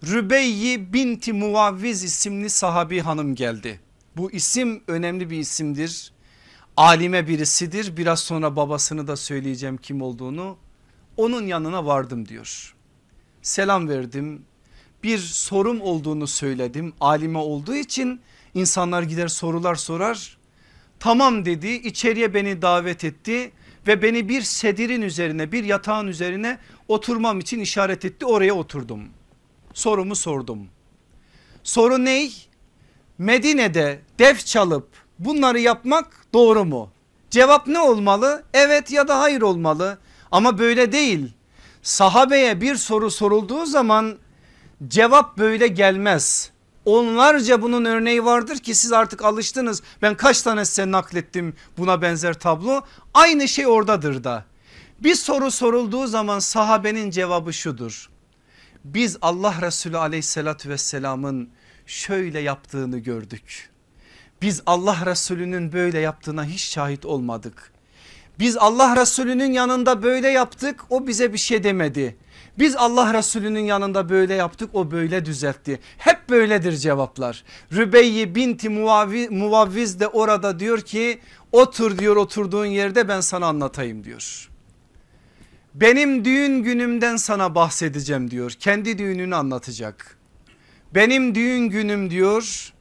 [0.05, 3.79] Rübeyyi binti Muvavviz isimli sahabi hanım geldi.
[4.17, 6.11] Bu isim önemli bir isimdir.
[6.77, 10.57] Alime birisidir biraz sonra babasını da söyleyeceğim kim olduğunu.
[11.17, 12.75] onun yanına vardım diyor.
[13.41, 14.45] Selam verdim
[15.03, 18.21] bir sorum olduğunu söyledim alime olduğu için
[18.53, 20.37] insanlar gider sorular sorar.
[20.99, 23.51] Tamam dedi içeriye beni davet etti
[23.87, 29.01] ve beni bir sedirin üzerine bir yatağın üzerine oturmam için işaret etti oraya oturdum.
[29.73, 30.67] Sorumu sordum.
[31.63, 32.47] Soru ney?
[33.17, 34.87] Medine'de def çalıp
[35.19, 36.91] bunları yapmak doğru mu?
[37.29, 38.43] Cevap ne olmalı?
[38.53, 39.97] Evet ya da hayır olmalı
[40.31, 41.33] ama böyle değil.
[41.81, 44.17] Sahabeye bir soru sorulduğu zaman
[44.87, 46.51] cevap böyle gelmez.
[46.87, 49.81] Onlarca bunun örneği vardır ki siz artık alıştınız.
[50.01, 52.81] Ben kaç tane size naklettim buna benzer tablo.
[53.13, 54.45] Aynı şey oradadır da.
[54.99, 58.09] Bir soru sorulduğu zaman sahabenin cevabı şudur.
[58.83, 61.49] Biz Allah Resulü aleyhissalatü vesselamın
[61.85, 63.69] şöyle yaptığını gördük.
[64.41, 67.71] Biz Allah Resulü'nün böyle yaptığına hiç şahit olmadık.
[68.39, 72.17] Biz Allah Resulü'nün yanında böyle yaptık o bize bir şey demedi.
[72.59, 75.79] Biz Allah Resulü'nün yanında böyle yaptık o böyle düzeltti.
[75.97, 77.43] Hep böyledir cevaplar.
[77.73, 81.19] Rübeyyi binti Muvavviz de orada diyor ki
[81.51, 84.49] otur diyor oturduğun yerde ben sana anlatayım diyor.
[85.73, 88.51] Benim düğün günümden sana bahsedeceğim diyor.
[88.51, 90.17] Kendi düğününü anlatacak.
[90.95, 92.73] Benim düğün günüm diyor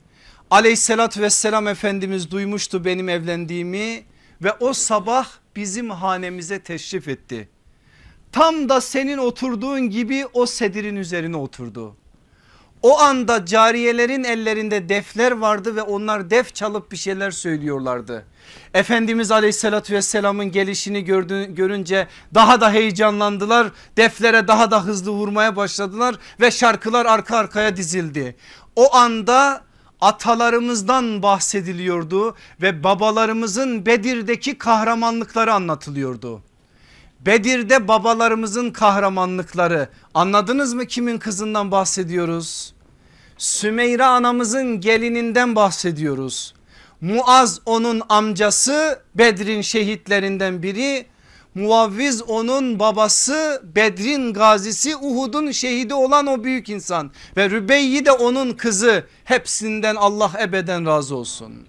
[0.50, 4.04] aleyhissalatü vesselam Efendimiz duymuştu benim evlendiğimi
[4.42, 7.48] ve o sabah bizim hanemize teşrif etti.
[8.32, 11.96] Tam da senin oturduğun gibi o sedirin üzerine oturdu.
[12.82, 18.24] O anda cariyelerin ellerinde defler vardı ve onlar def çalıp bir şeyler söylüyorlardı.
[18.74, 23.68] Efendimiz aleyhissalatü vesselamın gelişini gördü, görünce daha da heyecanlandılar.
[23.96, 28.36] Deflere daha da hızlı vurmaya başladılar ve şarkılar arka arkaya dizildi.
[28.76, 29.62] O anda
[30.00, 36.42] atalarımızdan bahsediliyordu ve babalarımızın Bedir'deki kahramanlıkları anlatılıyordu.
[37.20, 42.74] Bedir'de babalarımızın kahramanlıkları anladınız mı kimin kızından bahsediyoruz?
[43.38, 46.54] Sümeyra anamızın gelininden bahsediyoruz.
[47.00, 51.06] Muaz onun amcası Bedir'in şehitlerinden biri.
[51.54, 58.52] Muavviz onun babası Bedrin gazisi Uhud'un şehidi olan o büyük insan ve Rübeyyi de onun
[58.52, 61.66] kızı hepsinden Allah ebeden razı olsun.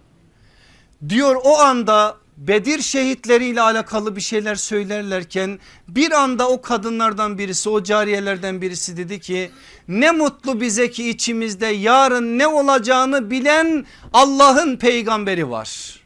[1.10, 7.84] Diyor o anda Bedir şehitleriyle alakalı bir şeyler söylerlerken bir anda o kadınlardan birisi o
[7.84, 9.52] cariyelerden birisi dedi ki
[9.88, 16.00] ne mutlu bize ki içimizde yarın ne olacağını bilen Allah'ın peygamberi var.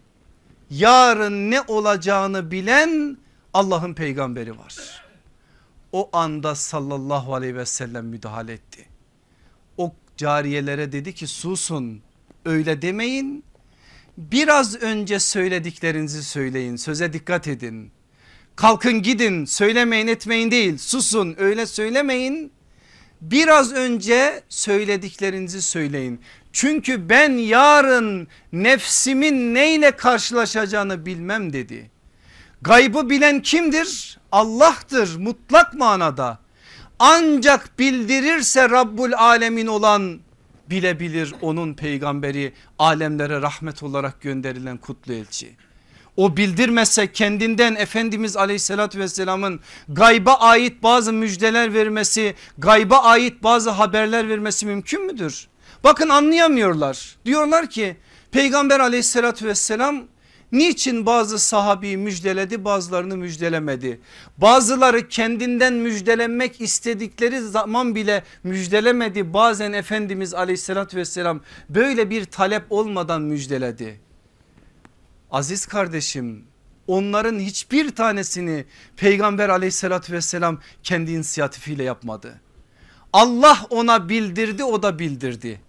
[0.70, 3.18] Yarın ne olacağını bilen
[3.54, 4.76] Allah'ın peygamberi var.
[5.92, 8.86] O anda sallallahu aleyhi ve sellem müdahale etti.
[9.78, 12.02] O cariyelere dedi ki susun
[12.46, 13.44] öyle demeyin
[14.18, 17.92] biraz önce söylediklerinizi söyleyin söze dikkat edin.
[18.56, 22.52] Kalkın gidin söylemeyin etmeyin değil susun öyle söylemeyin.
[23.22, 26.22] Biraz önce söylediklerinizi söyleyin.
[26.54, 31.92] Çünkü ben yarın nefsimin neyle karşılaşacağını bilmem dedi.
[32.62, 34.20] Gaybı bilen kimdir?
[34.32, 36.40] Allah'tır mutlak manada.
[37.00, 40.20] Ancak bildirirse Rabbul Alemin olan
[40.72, 45.56] bilebilir onun peygamberi alemlere rahmet olarak gönderilen kutlu elçi.
[46.18, 54.30] O bildirmese kendinden Efendimiz aleyhissalatü vesselamın gayba ait bazı müjdeler vermesi gayba ait bazı haberler
[54.30, 55.48] vermesi mümkün müdür?
[55.84, 57.98] Bakın anlayamıyorlar diyorlar ki
[58.32, 60.04] peygamber aleyhissalatü vesselam
[60.52, 64.02] Niçin bazı sahabeyi müjdeledi bazılarını müjdelemedi?
[64.38, 69.34] Bazıları kendinden müjdelenmek istedikleri zaman bile müjdelemedi.
[69.34, 74.00] Bazen Efendimiz aleyhissalatü vesselam böyle bir talep olmadan müjdeledi.
[75.32, 76.44] Aziz kardeşim
[76.88, 78.66] onların hiçbir tanesini
[78.98, 82.42] peygamber aleyhissalatü vesselam kendi inisiyatifiyle yapmadı.
[83.14, 85.62] Allah ona bildirdi o da bildirdi.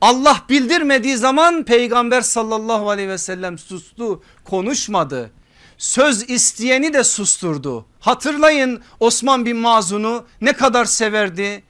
[0.00, 5.30] Allah bildirmediği zaman peygamber sallallahu aleyhi ve sellem sustu konuşmadı.
[5.78, 7.86] Söz isteyeni de susturdu.
[8.00, 11.62] Hatırlayın Osman bin Mazun'u ne kadar severdi.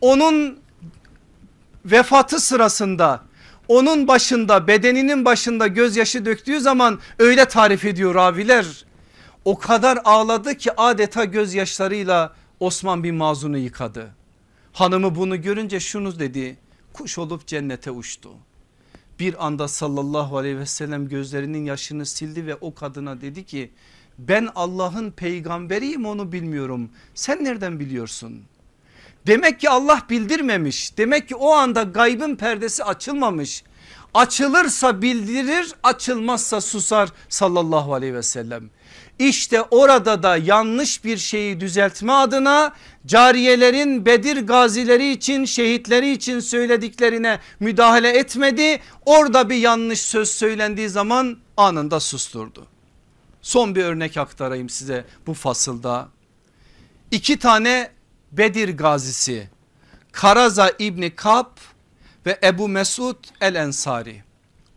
[0.00, 0.58] Onun
[1.84, 3.22] vefatı sırasında
[3.68, 8.84] onun başında bedeninin başında gözyaşı döktüğü zaman öyle tarif ediyor raviler.
[9.44, 14.14] O kadar ağladı ki adeta gözyaşlarıyla Osman bin Mazun'u yıkadı.
[14.72, 16.56] Hanımı bunu görünce şunu dedi
[16.98, 18.30] kuş olup cennete uçtu.
[19.20, 23.70] Bir anda sallallahu aleyhi ve sellem gözlerinin yaşını sildi ve o kadına dedi ki
[24.18, 26.90] ben Allah'ın peygamberiyim onu bilmiyorum.
[27.14, 28.42] Sen nereden biliyorsun?
[29.26, 30.98] Demek ki Allah bildirmemiş.
[30.98, 33.64] Demek ki o anda gaybın perdesi açılmamış.
[34.14, 38.70] Açılırsa bildirir açılmazsa susar sallallahu aleyhi ve sellem.
[39.18, 42.72] İşte orada da yanlış bir şeyi düzeltme adına
[43.06, 48.80] cariyelerin Bedir gazileri için şehitleri için söylediklerine müdahale etmedi.
[49.06, 52.66] Orada bir yanlış söz söylendiği zaman anında susturdu.
[53.42, 56.08] Son bir örnek aktarayım size bu fasılda.
[57.10, 57.90] İki tane
[58.32, 59.48] Bedir gazisi
[60.12, 61.60] Karaza İbni Kap
[62.26, 64.22] ve Ebu Mesud el Ensari.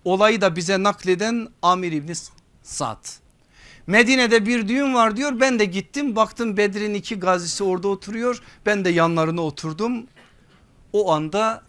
[0.05, 2.13] Olayı da bize nakleden Amir İbni
[2.63, 3.21] Sa'd.
[3.87, 8.85] Medine'de bir düğün var diyor ben de gittim baktım Bedir'in iki gazisi orada oturuyor ben
[8.85, 10.07] de yanlarına oturdum.
[10.93, 11.63] O anda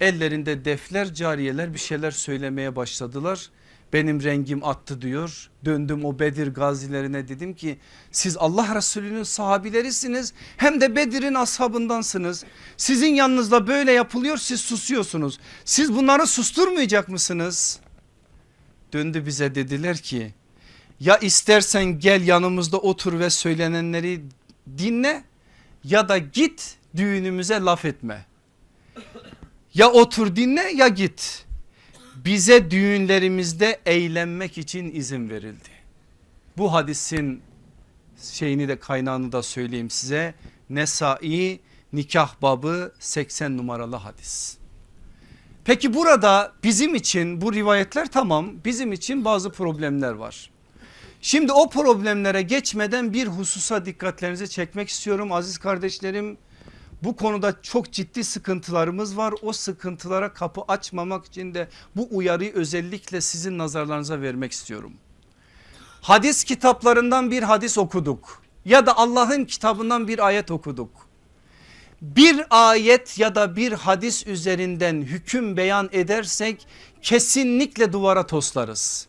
[0.00, 3.50] ellerinde defler cariyeler bir şeyler söylemeye başladılar.
[3.92, 7.78] Benim rengim attı diyor döndüm o Bedir gazilerine dedim ki
[8.10, 12.44] siz Allah Resulü'nün sahabilerisiniz hem de Bedir'in ashabındansınız.
[12.76, 17.80] Sizin yanınızda böyle yapılıyor siz susuyorsunuz siz bunları susturmayacak mısınız?
[18.92, 20.34] Döndü bize dediler ki
[21.00, 24.22] ya istersen gel yanımızda otur ve söylenenleri
[24.78, 25.24] dinle
[25.84, 28.26] ya da git düğünümüze laf etme.
[29.74, 31.44] Ya otur dinle ya git.
[32.24, 35.68] Bize düğünlerimizde eğlenmek için izin verildi.
[36.56, 37.42] Bu hadisin
[38.32, 40.34] şeyini de kaynağını da söyleyeyim size.
[40.70, 41.60] Nesai
[41.92, 44.58] nikah babı 80 numaralı hadis.
[45.64, 50.50] Peki burada bizim için bu rivayetler tamam bizim için bazı problemler var.
[51.20, 56.38] Şimdi o problemlere geçmeden bir hususa dikkatlerinizi çekmek istiyorum aziz kardeşlerim.
[57.02, 59.34] Bu konuda çok ciddi sıkıntılarımız var.
[59.42, 64.92] O sıkıntılara kapı açmamak için de bu uyarıyı özellikle sizin nazarlarınıza vermek istiyorum.
[66.00, 70.90] Hadis kitaplarından bir hadis okuduk ya da Allah'ın kitabından bir ayet okuduk.
[72.02, 76.66] Bir ayet ya da bir hadis üzerinden hüküm beyan edersek
[77.02, 79.07] kesinlikle duvara toslarız.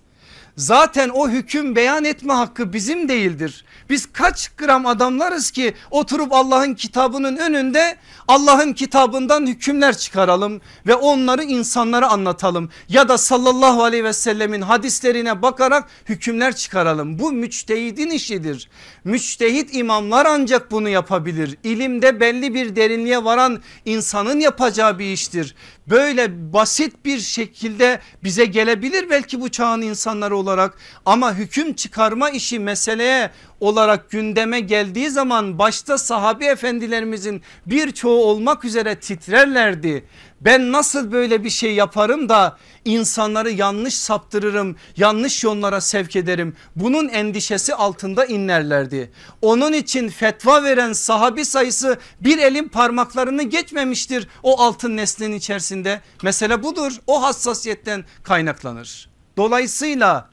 [0.59, 3.65] Zaten o hüküm beyan etme hakkı bizim değildir.
[3.89, 7.97] Biz kaç gram adamlarız ki oturup Allah'ın kitabının önünde
[8.27, 12.69] Allah'ın kitabından hükümler çıkaralım ve onları insanlara anlatalım.
[12.89, 17.19] Ya da sallallahu aleyhi ve sellemin hadislerine bakarak hükümler çıkaralım.
[17.19, 18.69] Bu müçtehidin işidir.
[19.03, 21.57] Müçtehit imamlar ancak bunu yapabilir.
[21.63, 25.55] İlimde belli bir derinliğe varan insanın yapacağı bir iştir.
[25.87, 32.59] Böyle basit bir şekilde bize gelebilir belki bu çağın insanları olarak ama hüküm çıkarma işi
[32.59, 40.05] meseleye olarak gündeme geldiği zaman başta sahabi efendilerimizin birçoğu olmak üzere titrerlerdi.
[40.41, 46.55] Ben nasıl böyle bir şey yaparım da insanları yanlış saptırırım, yanlış yollara sevk ederim.
[46.75, 49.11] Bunun endişesi altında inlerlerdi.
[49.41, 56.01] Onun için fetva veren sahabi sayısı bir elin parmaklarını geçmemiştir o altın neslin içerisinde.
[56.23, 59.09] Mesele budur o hassasiyetten kaynaklanır.
[59.37, 60.28] Dolayısıyla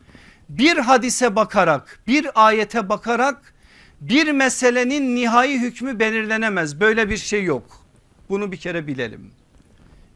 [0.48, 3.54] bir hadise bakarak bir ayete bakarak
[4.00, 6.80] bir meselenin nihai hükmü belirlenemez.
[6.80, 7.80] Böyle bir şey yok.
[8.28, 9.30] Bunu bir kere bilelim.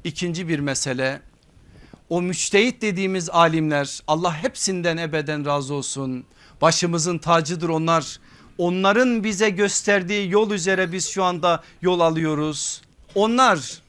[0.05, 1.21] İkinci bir mesele
[2.09, 6.25] o müçtehit dediğimiz alimler Allah hepsinden ebeden razı olsun.
[6.63, 8.21] Başımızın tacıdır onlar.
[8.59, 12.83] Onların bize gösterdiği yol üzere biz şu anda yol alıyoruz.
[13.15, 13.83] Onlar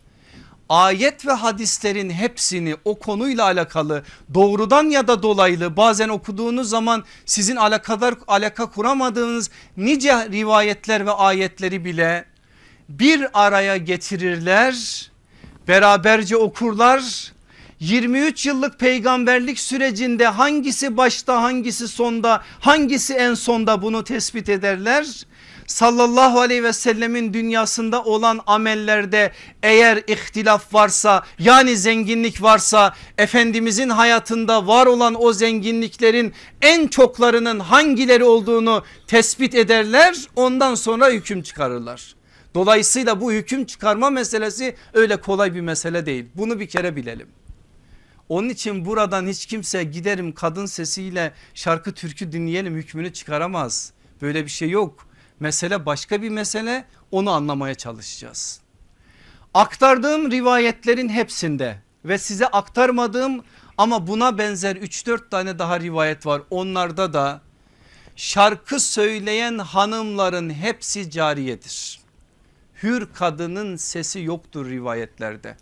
[0.71, 4.03] ayet ve hadislerin hepsini o konuyla alakalı
[4.33, 11.85] doğrudan ya da dolaylı bazen okuduğunuz zaman sizin alakadar alaka kuramadığınız nice rivayetler ve ayetleri
[11.85, 12.25] bile
[12.89, 15.09] bir araya getirirler
[15.67, 17.31] beraberce okurlar.
[17.79, 25.25] 23 yıllık peygamberlik sürecinde hangisi başta hangisi sonda hangisi en sonda bunu tespit ederler
[25.71, 29.31] sallallahu aleyhi ve sellemin dünyasında olan amellerde
[29.63, 38.23] eğer ihtilaf varsa yani zenginlik varsa Efendimizin hayatında var olan o zenginliklerin en çoklarının hangileri
[38.23, 42.15] olduğunu tespit ederler ondan sonra hüküm çıkarırlar.
[42.55, 47.27] Dolayısıyla bu hüküm çıkarma meselesi öyle kolay bir mesele değil bunu bir kere bilelim.
[48.29, 53.93] Onun için buradan hiç kimse giderim kadın sesiyle şarkı türkü dinleyelim hükmünü çıkaramaz.
[54.21, 55.10] Böyle bir şey yok.
[55.41, 58.61] Mesele başka bir mesele onu anlamaya çalışacağız.
[59.53, 63.43] Aktardığım rivayetlerin hepsinde ve size aktarmadığım
[63.77, 66.41] ama buna benzer 3-4 tane daha rivayet var.
[66.49, 67.41] Onlarda da
[68.15, 71.99] şarkı söyleyen hanımların hepsi cariyedir.
[72.83, 75.57] Hür kadının sesi yoktur rivayetlerde.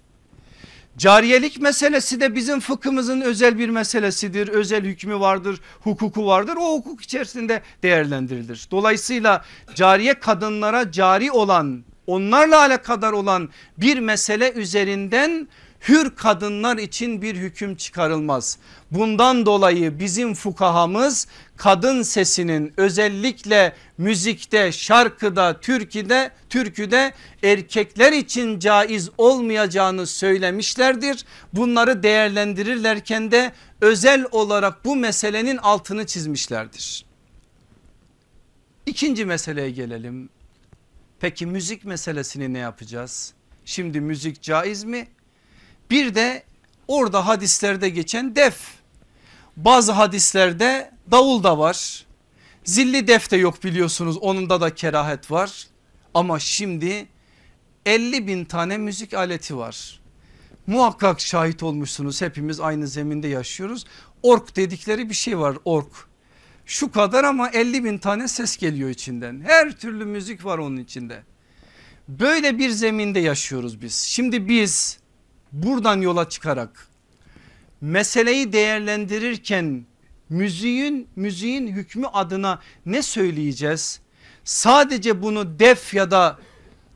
[0.99, 4.47] Cariyelik meselesi de bizim fıkhımızın özel bir meselesidir.
[4.47, 6.57] Özel hükmü vardır, hukuku vardır.
[6.59, 8.67] O hukuk içerisinde değerlendirilir.
[8.71, 9.45] Dolayısıyla
[9.75, 15.47] cariye kadınlara cari olan onlarla alakadar olan bir mesele üzerinden
[15.87, 18.57] hür kadınlar için bir hüküm çıkarılmaz.
[18.91, 21.27] Bundan dolayı bizim fukahamız
[21.57, 27.13] kadın sesinin özellikle müzikte, şarkıda, türküde, türküde
[27.43, 31.25] erkekler için caiz olmayacağını söylemişlerdir.
[31.53, 33.51] Bunları değerlendirirlerken de
[33.81, 37.05] özel olarak bu meselenin altını çizmişlerdir.
[38.85, 40.29] İkinci meseleye gelelim.
[41.19, 43.33] Peki müzik meselesini ne yapacağız?
[43.65, 45.07] Şimdi müzik caiz mi?
[45.89, 46.43] Bir de
[46.87, 48.59] orada hadislerde geçen def.
[49.57, 52.05] Bazı hadislerde davul da var.
[52.63, 55.67] Zilli def de yok biliyorsunuz onunda da kerahet var.
[56.13, 57.07] Ama şimdi
[57.85, 59.99] 50 bin tane müzik aleti var.
[60.67, 63.85] Muhakkak şahit olmuşsunuz hepimiz aynı zeminde yaşıyoruz.
[64.23, 65.91] Ork dedikleri bir şey var ork.
[66.65, 69.41] Şu kadar ama 50 bin tane ses geliyor içinden.
[69.41, 71.23] Her türlü müzik var onun içinde.
[72.07, 73.95] Böyle bir zeminde yaşıyoruz biz.
[73.95, 74.99] Şimdi biz
[75.51, 76.87] buradan yola çıkarak
[77.81, 79.85] meseleyi değerlendirirken
[80.29, 83.99] müziğin müziğin hükmü adına ne söyleyeceğiz?
[84.43, 86.37] Sadece bunu def ya da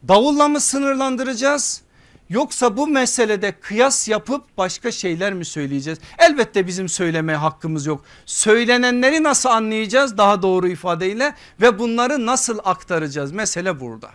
[0.07, 1.81] davulla mı sınırlandıracağız?
[2.29, 5.99] Yoksa bu meselede kıyas yapıp başka şeyler mi söyleyeceğiz?
[6.17, 8.05] Elbette bizim söylemeye hakkımız yok.
[8.25, 13.31] Söylenenleri nasıl anlayacağız daha doğru ifadeyle ve bunları nasıl aktaracağız?
[13.31, 14.09] Mesele burada.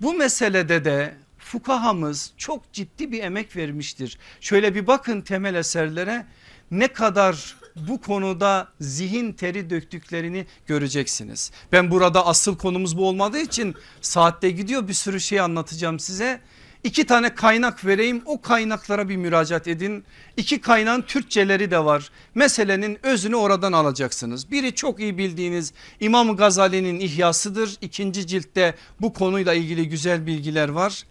[0.00, 1.14] Bu meselede de
[1.46, 4.18] fukahamız çok ciddi bir emek vermiştir.
[4.40, 6.26] Şöyle bir bakın temel eserlere
[6.70, 11.50] ne kadar bu konuda zihin teri döktüklerini göreceksiniz.
[11.72, 16.40] Ben burada asıl konumuz bu olmadığı için saatte gidiyor bir sürü şey anlatacağım size.
[16.84, 20.04] İki tane kaynak vereyim o kaynaklara bir müracaat edin.
[20.36, 22.10] İki kaynağın Türkçeleri de var.
[22.34, 24.50] Meselenin özünü oradan alacaksınız.
[24.50, 27.76] Biri çok iyi bildiğiniz İmam Gazali'nin İhyasıdır.
[27.80, 31.04] İkinci ciltte bu konuyla ilgili güzel bilgiler var.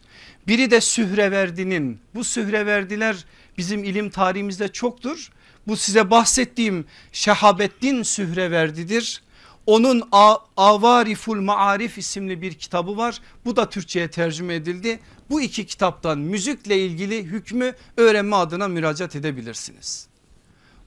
[0.48, 3.26] Biri de Sühreverdi'nin bu Sühreverdiler
[3.58, 5.32] bizim ilim tarihimizde çoktur.
[5.68, 9.24] Bu size bahsettiğim Şehabettin Sühreverdi'dir.
[9.66, 10.10] Onun
[10.58, 13.22] Avariful Maarif isimli bir kitabı var.
[13.46, 15.00] Bu da Türkçe'ye tercüme edildi.
[15.30, 20.08] Bu iki kitaptan müzikle ilgili hükmü öğrenme adına müracaat edebilirsiniz.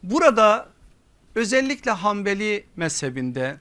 [0.03, 0.69] Burada
[1.35, 3.61] özellikle Hanbeli mezhebinde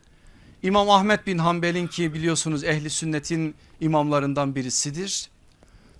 [0.63, 5.29] İmam Ahmet bin Hanbel'in ki biliyorsunuz ehli sünnetin imamlarından birisidir.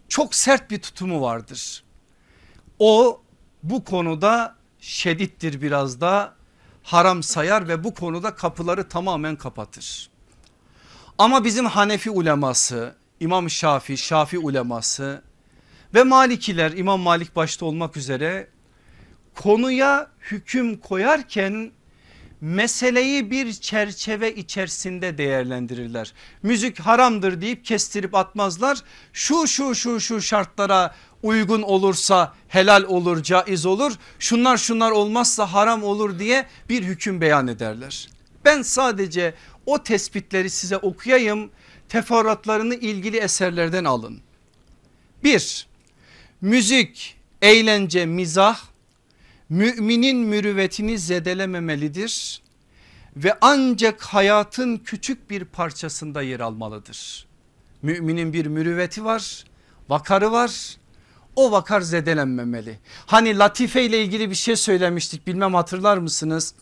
[0.09, 1.83] Çok sert bir tutumu vardır.
[2.79, 3.21] O
[3.63, 6.35] bu konuda şedittir biraz da
[6.83, 10.09] haram sayar ve bu konuda kapıları tamamen kapatır.
[11.17, 15.23] Ama bizim Hanefi uleması İmam Şafi, Şafi uleması
[15.93, 18.49] ve Malikiler İmam Malik başta olmak üzere
[19.35, 21.71] konuya hüküm koyarken
[22.41, 26.13] meseleyi bir çerçeve içerisinde değerlendirirler.
[26.43, 28.77] Müzik haramdır deyip kestirip atmazlar.
[29.13, 35.83] Şu şu şu şu şartlara uygun olursa helal olur caiz olur şunlar şunlar olmazsa haram
[35.83, 38.09] olur diye bir hüküm beyan ederler.
[38.45, 39.33] Ben sadece
[39.65, 41.51] o tespitleri size okuyayım
[41.89, 44.19] teferruatlarını ilgili eserlerden alın.
[45.23, 45.67] Bir
[46.41, 48.59] müzik eğlence mizah
[49.49, 52.41] müminin mürüvvetini zedelememelidir
[53.15, 57.27] ve ancak hayatın küçük bir parçasında yer almalıdır.
[57.81, 59.43] Müminin bir mürüvveti var
[59.89, 60.77] vakarı var
[61.35, 62.79] o vakar zedelenmemeli.
[63.05, 66.53] Hani latife ile ilgili bir şey söylemiştik bilmem hatırlar mısınız?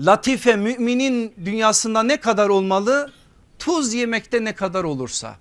[0.00, 3.12] Latife müminin dünyasında ne kadar olmalı?
[3.58, 5.36] Tuz yemekte ne kadar olursa.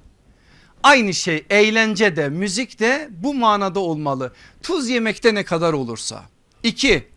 [0.84, 4.34] Aynı şey eğlence de müzik de bu manada olmalı.
[4.64, 6.24] Tuz yemekte ne kadar olursa.
[6.64, 7.08] İki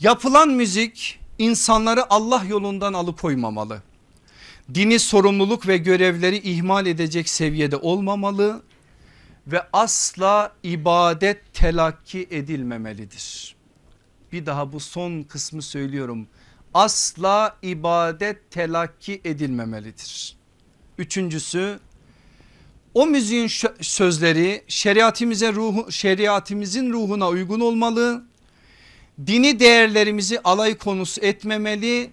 [0.00, 3.82] yapılan müzik insanları Allah yolundan alıkoymamalı.
[4.74, 8.62] Dini sorumluluk ve görevleri ihmal edecek seviyede olmamalı
[9.46, 13.56] ve asla ibadet telakki edilmemelidir.
[14.32, 16.28] Bir daha bu son kısmı söylüyorum.
[16.74, 20.36] Asla ibadet telakki edilmemelidir.
[20.98, 21.78] Üçüncüsü
[22.94, 23.46] o müziğin
[23.80, 28.24] sözleri şeriatimize ruhu, şeriatimizin ruhuna uygun olmalı.
[29.26, 32.10] Dini değerlerimizi alay konusu etmemeli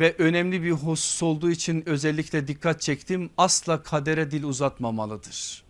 [0.00, 5.62] ve önemli bir husus olduğu için özellikle dikkat çektim asla kadere dil uzatmamalıdır.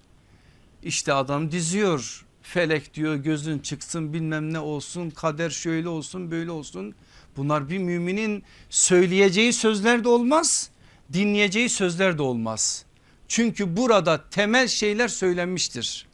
[0.82, 6.94] İşte adam diziyor felek diyor gözün çıksın bilmem ne olsun kader şöyle olsun böyle olsun.
[7.36, 10.70] Bunlar bir müminin söyleyeceği sözler de olmaz
[11.12, 12.84] dinleyeceği sözler de olmaz.
[13.28, 16.06] Çünkü burada temel şeyler söylenmiştir.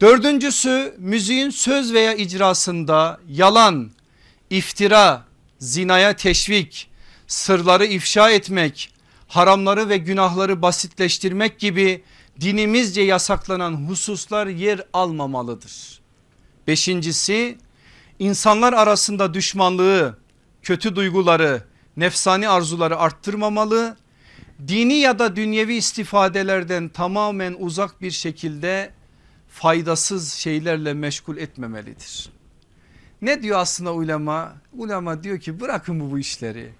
[0.00, 3.90] Dördüncüsü müziğin söz veya icrasında yalan,
[4.50, 5.24] iftira,
[5.58, 6.90] zinaya teşvik,
[7.26, 8.92] sırları ifşa etmek,
[9.28, 12.02] haramları ve günahları basitleştirmek gibi
[12.40, 16.00] dinimizce yasaklanan hususlar yer almamalıdır.
[16.66, 17.58] Beşincisi
[18.18, 20.18] insanlar arasında düşmanlığı,
[20.62, 21.62] kötü duyguları,
[21.96, 23.96] nefsani arzuları arttırmamalı.
[24.68, 28.97] Dini ya da dünyevi istifadelerden tamamen uzak bir şekilde
[29.58, 32.30] faydasız şeylerle meşgul etmemelidir.
[33.22, 34.54] Ne diyor aslında ulema?
[34.72, 36.70] Ulema diyor ki bırakın bu, işleri.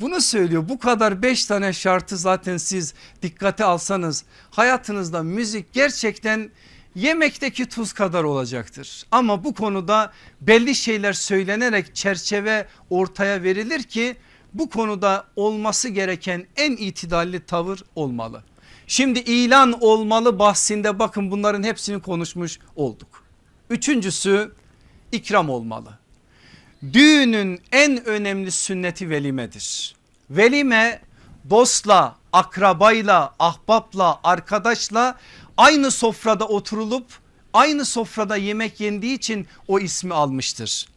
[0.00, 6.50] Bunu söylüyor bu kadar beş tane şartı zaten siz dikkate alsanız hayatınızda müzik gerçekten
[6.94, 9.06] yemekteki tuz kadar olacaktır.
[9.10, 14.16] Ama bu konuda belli şeyler söylenerek çerçeve ortaya verilir ki
[14.54, 18.42] bu konuda olması gereken en itidalli tavır olmalı.
[18.88, 23.24] Şimdi ilan olmalı bahsinde bakın bunların hepsini konuşmuş olduk.
[23.70, 24.52] Üçüncüsü
[25.12, 25.98] ikram olmalı.
[26.92, 29.96] Düğünün en önemli sünneti velimedir.
[30.30, 31.00] Velime
[31.50, 35.18] dostla, akrabayla, ahbapla, arkadaşla
[35.56, 37.06] aynı sofrada oturulup
[37.52, 40.88] aynı sofrada yemek yendiği için o ismi almıştır.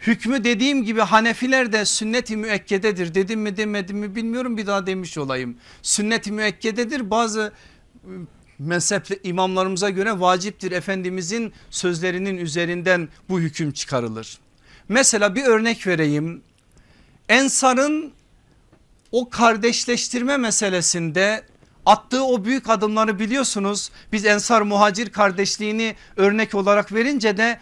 [0.00, 5.18] Hükmü dediğim gibi Hanefiler de sünnet-i müekkededir dedim mi demedim mi bilmiyorum bir daha demiş
[5.18, 5.56] olayım.
[5.82, 7.52] Sünnet-i müekkededir bazı
[8.08, 8.26] ıı,
[8.58, 14.38] mezhepli imamlarımıza göre vaciptir Efendimizin sözlerinin üzerinden bu hüküm çıkarılır.
[14.88, 16.42] Mesela bir örnek vereyim.
[17.28, 18.12] Ensar'ın
[19.12, 21.44] o kardeşleştirme meselesinde
[21.86, 23.90] attığı o büyük adımları biliyorsunuz.
[24.12, 27.60] Biz Ensar muhacir kardeşliğini örnek olarak verince de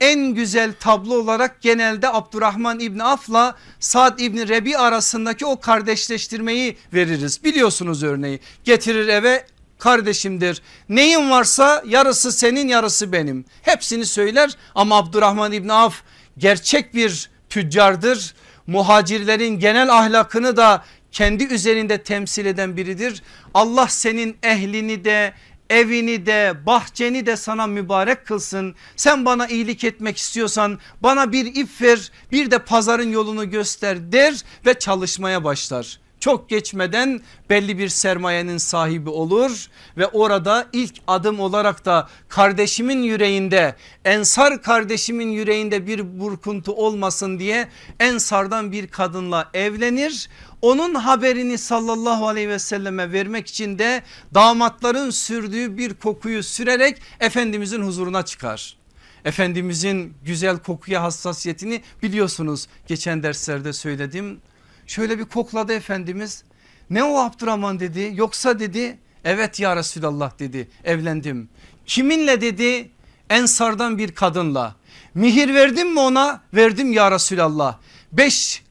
[0.00, 7.44] en güzel tablo olarak genelde Abdurrahman İbni Af'la Sad İbni Rebi arasındaki o kardeşleştirmeyi veririz.
[7.44, 9.46] Biliyorsunuz örneği getirir eve
[9.78, 10.62] kardeşimdir.
[10.88, 13.44] Neyin varsa yarısı senin yarısı benim.
[13.62, 16.02] Hepsini söyler ama Abdurrahman İbni Af
[16.38, 18.34] gerçek bir tüccardır.
[18.66, 23.22] Muhacirlerin genel ahlakını da kendi üzerinde temsil eden biridir.
[23.54, 25.34] Allah senin ehlini de
[25.70, 28.74] evini de bahçeni de sana mübarek kılsın.
[28.96, 34.42] Sen bana iyilik etmek istiyorsan bana bir ip ver bir de pazarın yolunu göster der
[34.66, 36.00] ve çalışmaya başlar.
[36.20, 43.76] Çok geçmeden belli bir sermayenin sahibi olur ve orada ilk adım olarak da kardeşimin yüreğinde
[44.04, 47.68] ensar kardeşimin yüreğinde bir burkuntu olmasın diye
[48.00, 50.28] ensardan bir kadınla evlenir.
[50.62, 54.02] Onun haberini sallallahu aleyhi ve selleme vermek için de
[54.34, 58.76] damatların sürdüğü bir kokuyu sürerek Efendimizin huzuruna çıkar.
[59.24, 64.40] Efendimizin güzel kokuya hassasiyetini biliyorsunuz geçen derslerde söyledim.
[64.86, 66.44] Şöyle bir kokladı Efendimiz
[66.90, 71.48] ne o Abdurrahman dedi yoksa dedi evet ya Resulallah dedi evlendim.
[71.86, 72.90] Kiminle dedi
[73.30, 74.76] ensardan bir kadınla
[75.14, 77.78] mihir verdim mi ona verdim ya Resulallah.
[78.12, 78.62] Beş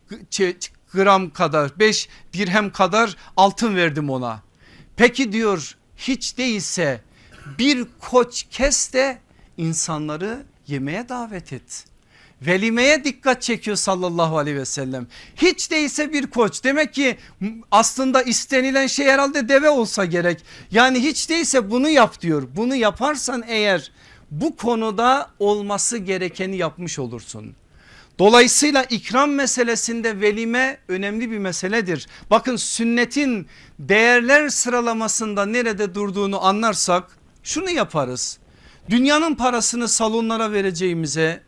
[0.93, 4.41] gram kadar 5 dirhem kadar altın verdim ona.
[4.95, 7.01] Peki diyor hiç değilse
[7.59, 9.19] bir koç kes de
[9.57, 11.85] insanları yemeğe davet et.
[12.47, 15.07] Velimeye dikkat çekiyor sallallahu aleyhi ve sellem.
[15.35, 17.17] Hiç değilse bir koç demek ki
[17.71, 20.43] aslında istenilen şey herhalde deve olsa gerek.
[20.71, 22.47] Yani hiç değilse bunu yap diyor.
[22.55, 23.91] Bunu yaparsan eğer
[24.31, 27.55] bu konuda olması gerekeni yapmış olursun.
[28.19, 32.07] Dolayısıyla ikram meselesinde velime önemli bir meseledir.
[32.31, 33.47] Bakın sünnetin
[33.79, 37.03] değerler sıralamasında nerede durduğunu anlarsak
[37.43, 38.39] şunu yaparız.
[38.89, 41.44] Dünyanın parasını salonlara vereceğimize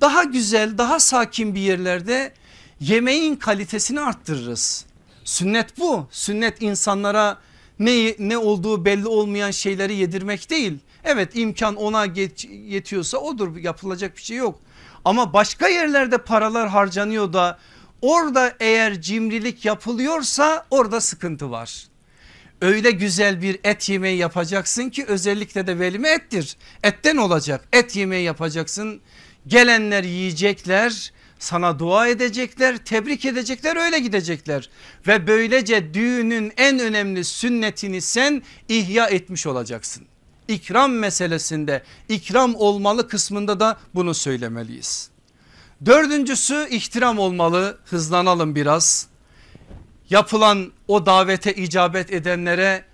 [0.00, 2.32] daha güzel daha sakin bir yerlerde
[2.80, 4.84] yemeğin kalitesini arttırırız.
[5.24, 6.06] Sünnet bu.
[6.10, 7.38] Sünnet insanlara
[7.78, 10.78] ne, ne olduğu belli olmayan şeyleri yedirmek değil.
[11.04, 12.04] Evet imkan ona
[12.48, 14.60] yetiyorsa odur yapılacak bir şey yok.
[15.04, 17.58] Ama başka yerlerde paralar harcanıyor da
[18.02, 21.86] orada eğer cimrilik yapılıyorsa orada sıkıntı var.
[22.62, 26.56] Öyle güzel bir et yemeği yapacaksın ki özellikle de velime ettir.
[26.82, 29.00] Etten olacak et yemeği yapacaksın.
[29.46, 34.70] Gelenler yiyecekler sana dua edecekler tebrik edecekler öyle gidecekler.
[35.06, 40.06] Ve böylece düğünün en önemli sünnetini sen ihya etmiş olacaksın
[40.50, 45.10] ikram meselesinde ikram olmalı kısmında da bunu söylemeliyiz.
[45.86, 49.06] Dördüncüsü ihtiram olmalı hızlanalım biraz.
[50.10, 52.84] Yapılan o davete icabet edenlere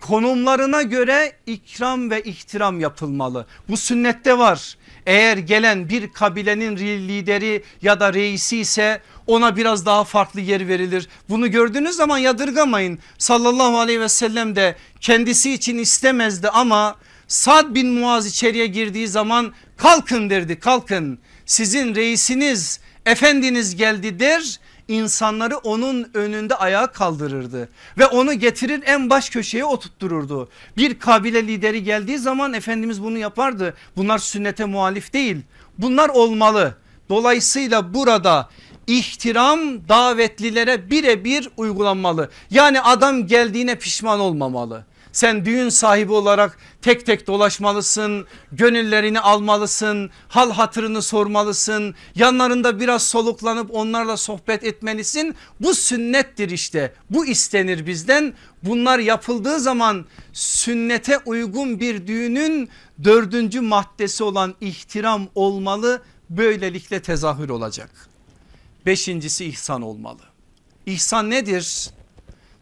[0.00, 3.46] konumlarına göre ikram ve ihtiram yapılmalı.
[3.68, 4.76] Bu sünnette var.
[5.06, 11.08] Eğer gelen bir kabilenin lideri ya da reisi ise ona biraz daha farklı yer verilir.
[11.28, 12.98] Bunu gördüğünüz zaman yadırgamayın.
[13.18, 16.96] Sallallahu aleyhi ve sellem de kendisi için istemezdi ama
[17.28, 24.60] Sad bin Muaz içeriye girdiği zaman kalkın derdi kalkın sizin reisiniz efendiniz geldi der
[24.90, 27.68] insanları onun önünde ayağa kaldırırdı
[27.98, 30.48] ve onu getirir en baş köşeye oturttururdu.
[30.76, 33.74] Bir kabile lideri geldiği zaman Efendimiz bunu yapardı.
[33.96, 35.36] Bunlar sünnete muhalif değil
[35.78, 36.74] bunlar olmalı.
[37.08, 38.48] Dolayısıyla burada
[38.86, 42.30] ihtiram davetlilere birebir uygulanmalı.
[42.50, 44.84] Yani adam geldiğine pişman olmamalı.
[45.12, 53.74] Sen düğün sahibi olarak tek tek dolaşmalısın, gönüllerini almalısın, hal hatırını sormalısın, yanlarında biraz soluklanıp
[53.74, 55.34] onlarla sohbet etmelisin.
[55.60, 58.34] Bu sünnettir işte bu istenir bizden.
[58.62, 62.68] Bunlar yapıldığı zaman sünnete uygun bir düğünün
[63.04, 67.90] dördüncü maddesi olan ihtiram olmalı böylelikle tezahür olacak.
[68.86, 70.20] Beşincisi ihsan olmalı.
[70.86, 71.90] İhsan nedir?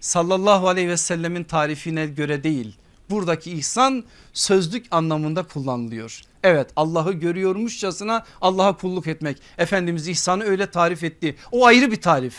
[0.01, 2.77] Sallallahu aleyhi ve sellemin tarifine göre değil.
[3.11, 6.21] Buradaki ihsan sözlük anlamında kullanılıyor.
[6.43, 9.43] Evet Allah'ı görüyormuşçasına Allah'a kulluk etmek.
[9.59, 11.37] Efendimiz ihsanı öyle tarif etti.
[11.53, 12.37] O ayrı bir tarif.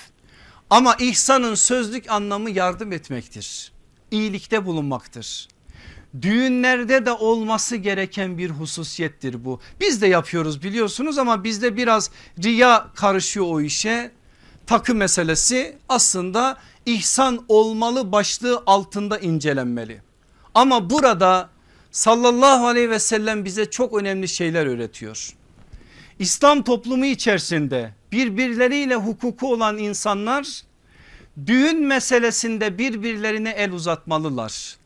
[0.70, 3.72] Ama ihsanın sözlük anlamı yardım etmektir.
[4.12, 5.48] İyilikte bulunmaktır.
[6.22, 9.60] Düğünlerde de olması gereken bir hususiyettir bu.
[9.80, 12.12] Biz de yapıyoruz biliyorsunuz ama bizde biraz
[12.44, 14.12] riya karışıyor o işe.
[14.68, 20.02] Takı meselesi aslında ihsan olmalı başlığı altında incelenmeli.
[20.54, 21.50] Ama burada
[21.92, 25.34] sallallahu aleyhi ve sellem bize çok önemli şeyler öğretiyor.
[26.20, 30.62] İslam toplumu içerisinde birbirleriyle hukuku olan insanlar
[31.46, 34.78] düğün meselesinde birbirlerine el uzatmalılar.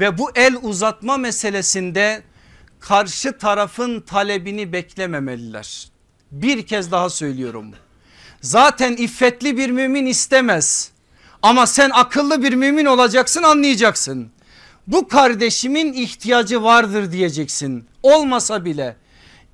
[0.00, 2.22] Ve bu el uzatma meselesinde
[2.80, 5.88] karşı tarafın talebini beklememeliler.
[6.32, 7.66] Bir kez daha söylüyorum.
[8.40, 10.92] Zaten iffetli bir mümin istemez.
[11.42, 14.30] Ama sen akıllı bir mümin olacaksın anlayacaksın.
[14.86, 17.84] Bu kardeşimin ihtiyacı vardır diyeceksin.
[18.02, 18.96] Olmasa bile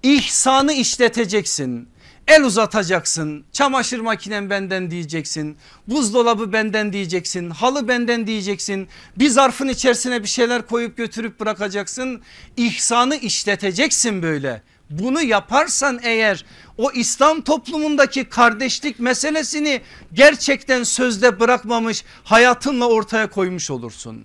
[0.02, 1.88] ihsanı işleteceksin.
[2.26, 3.44] El uzatacaksın.
[3.52, 5.56] Çamaşır makinem benden diyeceksin.
[5.86, 7.50] Buzdolabı benden diyeceksin.
[7.50, 8.88] Halı benden diyeceksin.
[9.16, 12.22] Bir zarfın içerisine bir şeyler koyup götürüp bırakacaksın.
[12.56, 14.62] İhsanı işleteceksin böyle.
[14.90, 16.44] Bunu yaparsan eğer
[16.78, 19.80] o İslam toplumundaki kardeşlik meselesini
[20.12, 24.24] gerçekten sözde bırakmamış hayatınla ortaya koymuş olursun.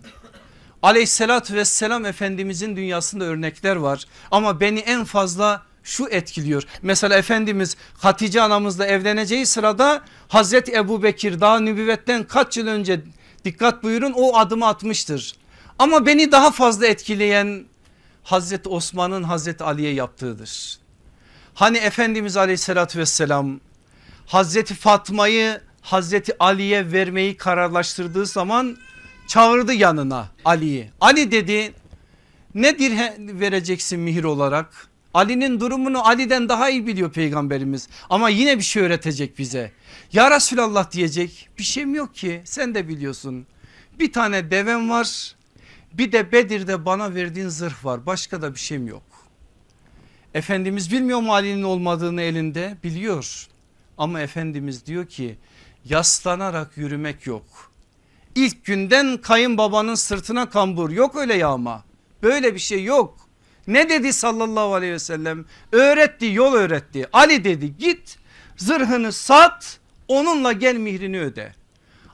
[0.82, 6.64] Aleyhissalatü vesselam Efendimizin dünyasında örnekler var ama beni en fazla şu etkiliyor.
[6.82, 13.02] Mesela Efendimiz Hatice anamızla evleneceği sırada Hazreti Ebu Bekir daha nübüvvetten kaç yıl önce
[13.46, 15.34] dikkat buyurun o adımı atmıştır.
[15.80, 17.66] Ama beni daha fazla etkileyen
[18.24, 20.78] Hazreti Osman'ın Hazreti Ali'ye yaptığıdır.
[21.54, 23.60] Hani Efendimiz aleyhissalatü vesselam
[24.26, 28.78] Hazreti Fatma'yı Hazreti Ali'ye vermeyi kararlaştırdığı zaman
[29.28, 30.90] çağırdı yanına Ali'yi.
[31.02, 31.74] Ali dedi
[32.56, 34.88] ne dirhem vereceksin mihir olarak?
[35.14, 39.72] Ali'nin durumunu Ali'den daha iyi biliyor peygamberimiz ama yine bir şey öğretecek bize.
[40.14, 43.48] Ya Resulallah diyecek bir şeyim yok ki sen de biliyorsun.
[44.00, 45.36] Bir tane devem var
[45.94, 49.04] bir de Bedir'de bana verdiğin zırh var başka da bir şeyim yok.
[50.34, 53.48] Efendimiz bilmiyor mu Ali'nin olmadığını elinde biliyor.
[53.98, 55.38] Ama Efendimiz diyor ki
[55.86, 57.44] yaslanarak yürümek yok.
[58.36, 61.84] İlk günden kayınbabanın sırtına kambur yok öyle yağma.
[62.24, 63.18] Böyle bir şey yok.
[63.68, 65.46] Ne dedi sallallahu aleyhi ve sellem?
[65.72, 67.08] Öğretti yol öğretti.
[67.14, 68.18] Ali dedi git
[68.58, 71.54] zırhını sat onunla gel mihrini öde.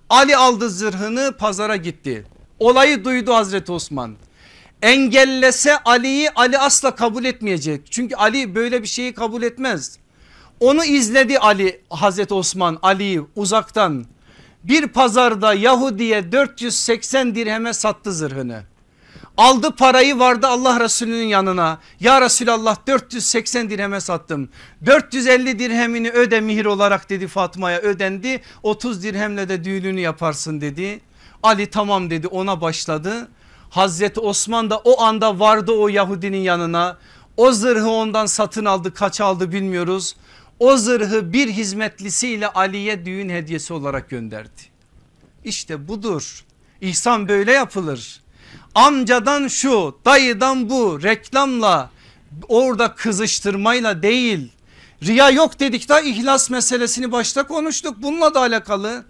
[0.09, 2.25] Ali aldı zırhını pazara gitti.
[2.59, 4.15] Olayı duydu Hazreti Osman.
[4.81, 7.91] Engellese Ali'yi Ali asla kabul etmeyecek.
[7.91, 9.97] Çünkü Ali böyle bir şeyi kabul etmez.
[10.59, 14.05] Onu izledi Ali Hazreti Osman Ali'yi uzaktan.
[14.63, 18.63] Bir pazarda Yahudi'ye 480 dirheme sattı zırhını.
[19.37, 21.79] Aldı parayı vardı Allah Resulü'nün yanına.
[21.99, 24.49] Ya Resulallah 480 dirheme sattım.
[24.85, 28.41] 450 dirhemini öde mihir olarak dedi Fatma'ya ödendi.
[28.63, 31.01] 30 dirhemle de düğününü yaparsın dedi.
[31.43, 33.27] Ali tamam dedi ona başladı.
[33.69, 36.97] Hazreti Osman da o anda vardı o Yahudinin yanına.
[37.37, 40.15] O zırhı ondan satın aldı kaç aldı bilmiyoruz.
[40.59, 44.61] O zırhı bir hizmetlisiyle Ali'ye düğün hediyesi olarak gönderdi.
[45.43, 46.45] İşte budur.
[46.81, 48.21] İhsan böyle yapılır.
[48.75, 51.89] Amcadan şu dayıdan bu reklamla
[52.47, 54.51] orada kızıştırmayla değil.
[55.03, 59.05] Riya yok dedik da ihlas meselesini başta konuştuk bununla da alakalı.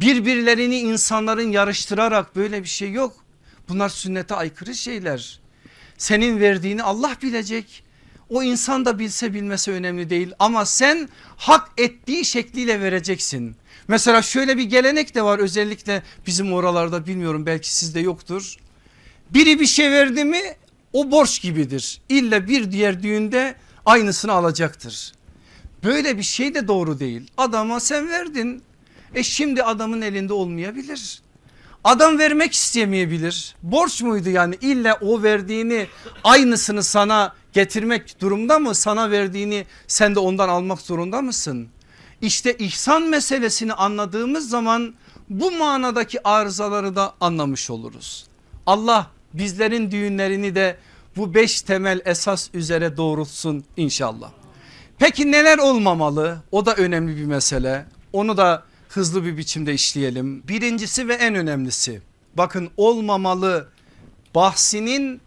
[0.00, 3.16] Birbirlerini insanların yarıştırarak böyle bir şey yok.
[3.68, 5.40] Bunlar sünnete aykırı şeyler.
[5.98, 7.84] Senin verdiğini Allah bilecek.
[8.28, 13.56] O insan da bilse bilmese önemli değil ama sen hak ettiği şekliyle vereceksin.
[13.88, 18.56] Mesela şöyle bir gelenek de var özellikle bizim oralarda bilmiyorum belki sizde yoktur.
[19.30, 20.40] Biri bir şey verdi mi
[20.92, 22.00] o borç gibidir.
[22.08, 23.54] İlla bir diğer düğünde
[23.86, 25.12] aynısını alacaktır.
[25.84, 27.30] Böyle bir şey de doğru değil.
[27.36, 28.62] Adama sen verdin
[29.14, 31.20] E şimdi adamın elinde olmayabilir.
[31.84, 33.56] Adam vermek istemeyebilir.
[33.62, 35.86] Borç muydu yani illa o verdiğini
[36.24, 38.74] aynısını sana getirmek durumda mı?
[38.74, 41.68] Sana verdiğini sen de ondan almak zorunda mısın?
[42.20, 44.94] İşte ihsan meselesini anladığımız zaman
[45.28, 48.26] bu manadaki arızaları da anlamış oluruz.
[48.66, 50.76] Allah bizlerin düğünlerini de
[51.16, 54.30] bu beş temel esas üzere doğrultsun inşallah.
[54.98, 56.38] Peki neler olmamalı?
[56.52, 57.86] O da önemli bir mesele.
[58.12, 60.48] Onu da hızlı bir biçimde işleyelim.
[60.48, 62.02] Birincisi ve en önemlisi
[62.34, 63.68] bakın olmamalı
[64.34, 65.20] bahsinin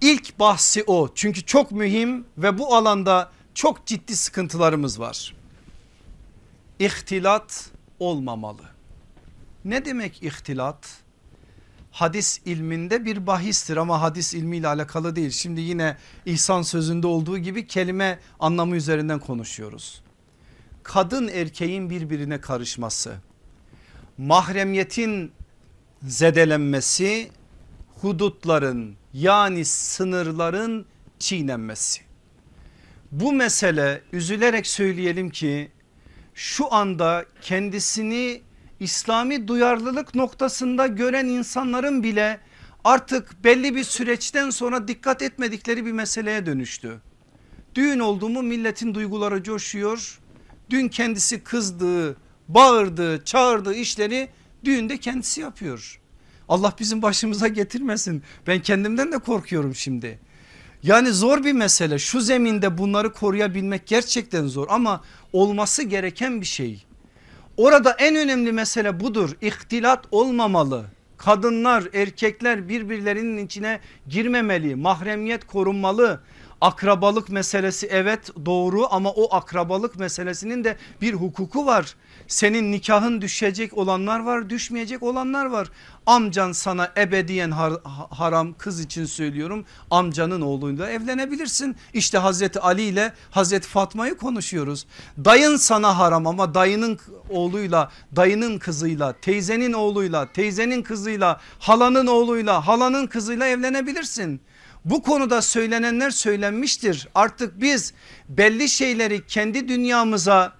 [0.00, 1.08] ilk bahsi o.
[1.14, 5.34] Çünkü çok mühim ve bu alanda çok ciddi sıkıntılarımız var.
[6.78, 8.62] İhtilat olmamalı.
[9.64, 10.98] Ne demek ihtilat?
[11.90, 15.30] Hadis ilminde bir bahistir ama hadis ilmiyle alakalı değil.
[15.30, 15.96] Şimdi yine
[16.26, 20.01] İhsan sözünde olduğu gibi kelime anlamı üzerinden konuşuyoruz
[20.82, 23.14] kadın erkeğin birbirine karışması,
[24.18, 25.32] mahremiyetin
[26.02, 27.30] zedelenmesi,
[28.00, 30.86] hudutların yani sınırların
[31.18, 32.02] çiğnenmesi.
[33.12, 35.70] Bu mesele üzülerek söyleyelim ki
[36.34, 38.42] şu anda kendisini
[38.80, 42.40] İslami duyarlılık noktasında gören insanların bile
[42.84, 47.00] artık belli bir süreçten sonra dikkat etmedikleri bir meseleye dönüştü.
[47.74, 50.21] Düğün oldu mu milletin duyguları coşuyor
[50.72, 52.16] Dün kendisi kızdığı,
[52.48, 54.28] bağırdığı, çağırdığı işleri
[54.64, 56.00] düğünde kendisi yapıyor.
[56.48, 58.22] Allah bizim başımıza getirmesin.
[58.46, 60.18] Ben kendimden de korkuyorum şimdi.
[60.82, 66.84] Yani zor bir mesele şu zeminde bunları koruyabilmek gerçekten zor ama olması gereken bir şey.
[67.56, 69.36] Orada en önemli mesele budur.
[69.40, 70.84] İhtilat olmamalı.
[71.16, 74.76] Kadınlar erkekler birbirlerinin içine girmemeli.
[74.76, 76.20] Mahremiyet korunmalı.
[76.62, 81.94] Akrabalık meselesi evet doğru ama o akrabalık meselesinin de bir hukuku var.
[82.28, 85.68] Senin nikahın düşecek olanlar var düşmeyecek olanlar var.
[86.06, 87.72] Amcan sana ebediyen har
[88.10, 91.76] haram kız için söylüyorum amcanın oğluyla evlenebilirsin.
[91.94, 94.86] İşte Hazreti Ali ile Hazreti Fatma'yı konuşuyoruz.
[95.24, 96.98] Dayın sana haram ama dayının
[97.30, 104.40] oğluyla dayının kızıyla teyzenin oğluyla teyzenin kızıyla halanın oğluyla halanın kızıyla evlenebilirsin.
[104.84, 107.08] Bu konuda söylenenler söylenmiştir.
[107.14, 107.92] Artık biz
[108.28, 110.52] belli şeyleri kendi dünyamıza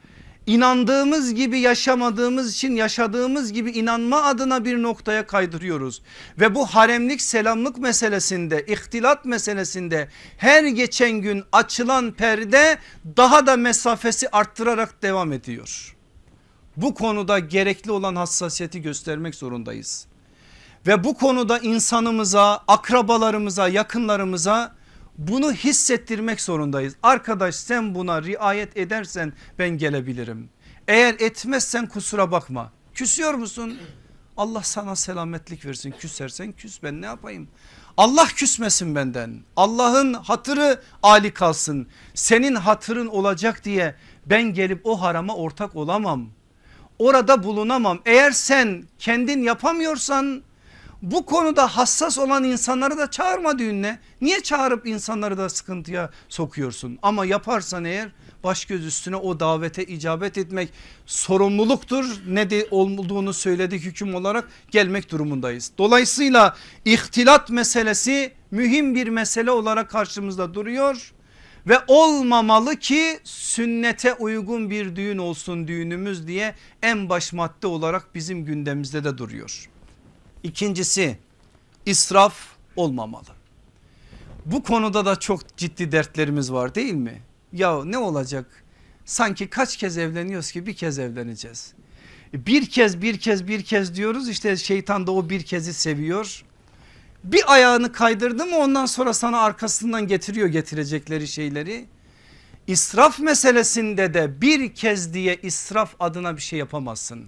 [0.46, 6.02] inandığımız gibi yaşamadığımız için yaşadığımız gibi inanma adına bir noktaya kaydırıyoruz.
[6.40, 12.78] Ve bu haremlik selamlık meselesinde ihtilat meselesinde her geçen gün açılan perde
[13.16, 15.96] daha da mesafesi arttırarak devam ediyor.
[16.76, 20.06] Bu konuda gerekli olan hassasiyeti göstermek zorundayız
[20.86, 24.74] ve bu konuda insanımıza, akrabalarımıza, yakınlarımıza
[25.18, 26.94] bunu hissettirmek zorundayız.
[27.02, 30.48] Arkadaş sen buna riayet edersen ben gelebilirim.
[30.88, 32.72] Eğer etmezsen kusura bakma.
[32.94, 33.78] Küsüyor musun?
[34.36, 35.94] Allah sana selametlik versin.
[35.98, 37.48] Küsersen küs ben ne yapayım?
[37.96, 39.40] Allah küsmesin benden.
[39.56, 41.86] Allah'ın hatırı ali kalsın.
[42.14, 43.94] Senin hatırın olacak diye
[44.26, 46.28] ben gelip o harama ortak olamam.
[46.98, 48.00] Orada bulunamam.
[48.06, 50.42] Eğer sen kendin yapamıyorsan
[51.02, 53.98] bu konuda hassas olan insanları da çağırma düğününe.
[54.20, 56.98] Niye çağırıp insanları da sıkıntıya sokuyorsun?
[57.02, 58.08] Ama yaparsan eğer
[58.44, 60.72] baş göz üstüne o davete icabet etmek
[61.06, 62.22] sorumluluktur.
[62.26, 65.72] Ne de olduğunu söyledik hüküm olarak gelmek durumundayız.
[65.78, 71.12] Dolayısıyla ihtilat meselesi mühim bir mesele olarak karşımızda duruyor.
[71.66, 78.44] Ve olmamalı ki sünnete uygun bir düğün olsun düğünümüz diye en baş madde olarak bizim
[78.44, 79.71] gündemimizde de duruyor.
[80.42, 81.18] İkincisi
[81.86, 82.34] israf
[82.76, 83.28] olmamalı.
[84.46, 87.22] Bu konuda da çok ciddi dertlerimiz var değil mi?
[87.52, 88.46] Ya ne olacak?
[89.04, 91.72] Sanki kaç kez evleniyoruz ki bir kez evleneceğiz.
[92.32, 96.44] Bir kez bir kez bir kez diyoruz işte şeytan da o bir kezi seviyor.
[97.24, 101.86] Bir ayağını kaydırdı mı ondan sonra sana arkasından getiriyor getirecekleri şeyleri.
[102.66, 107.26] İsraf meselesinde de bir kez diye israf adına bir şey yapamazsın.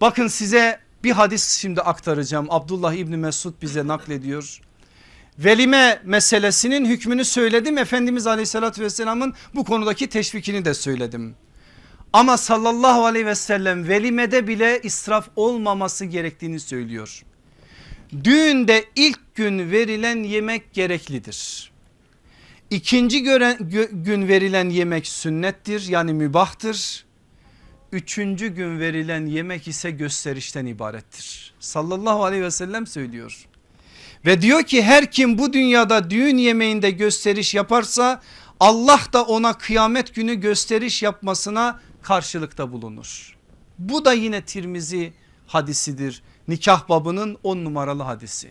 [0.00, 2.46] Bakın size bir hadis şimdi aktaracağım.
[2.50, 4.60] Abdullah İbni Mesud bize naklediyor.
[5.38, 7.78] Velime meselesinin hükmünü söyledim.
[7.78, 11.34] Efendimiz aleyhissalatü vesselamın bu konudaki teşvikini de söyledim.
[12.12, 17.22] Ama sallallahu aleyhi ve sellem velimede bile israf olmaması gerektiğini söylüyor.
[18.24, 21.70] Düğünde ilk gün verilen yemek gereklidir.
[22.70, 23.22] İkinci
[23.92, 27.04] gün verilen yemek sünnettir yani mübahtır
[27.92, 31.54] üçüncü gün verilen yemek ise gösterişten ibarettir.
[31.60, 33.46] Sallallahu aleyhi ve sellem söylüyor.
[34.26, 38.22] Ve diyor ki her kim bu dünyada düğün yemeğinde gösteriş yaparsa
[38.60, 43.36] Allah da ona kıyamet günü gösteriş yapmasına karşılıkta bulunur.
[43.78, 45.12] Bu da yine Tirmizi
[45.46, 46.22] hadisidir.
[46.48, 48.50] Nikah babının on numaralı hadisi.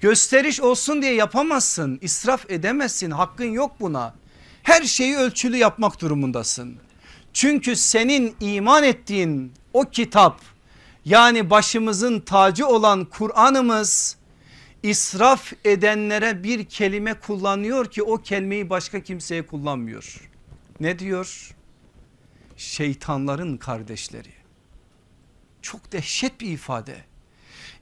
[0.00, 1.98] Gösteriş olsun diye yapamazsın.
[2.02, 3.10] israf edemezsin.
[3.10, 4.14] Hakkın yok buna.
[4.62, 6.76] Her şeyi ölçülü yapmak durumundasın.
[7.34, 10.40] Çünkü senin iman ettiğin o kitap
[11.04, 14.16] yani başımızın tacı olan Kur'an'ımız
[14.82, 20.30] israf edenlere bir kelime kullanıyor ki o kelimeyi başka kimseye kullanmıyor.
[20.80, 21.54] Ne diyor?
[22.56, 24.32] Şeytanların kardeşleri.
[25.62, 26.96] Çok dehşet bir ifade.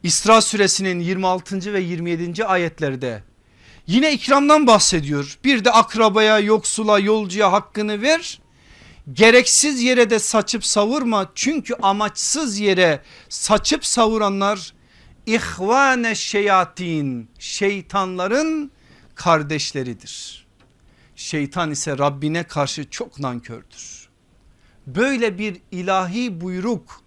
[0.02, 1.72] İsra suresinin 26.
[1.72, 2.44] ve 27.
[2.44, 3.22] ayetlerde
[3.86, 5.38] yine ikramdan bahsediyor.
[5.44, 8.41] Bir de akrabaya, yoksula, yolcuya hakkını ver.
[9.12, 11.32] Gereksiz yere de saçıp savurma.
[11.34, 14.74] Çünkü amaçsız yere saçıp savuranlar
[15.26, 18.70] ihvane şeyatin şeytanların
[19.14, 20.46] kardeşleridir.
[21.16, 24.08] Şeytan ise Rabbine karşı çok nankördür.
[24.86, 27.02] Böyle bir ilahi buyruk,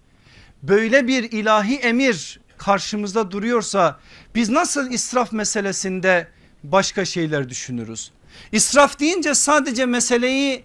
[0.63, 3.99] böyle bir ilahi emir karşımızda duruyorsa
[4.35, 6.27] biz nasıl israf meselesinde
[6.63, 8.11] başka şeyler düşünürüz?
[8.51, 10.63] İsraf deyince sadece meseleyi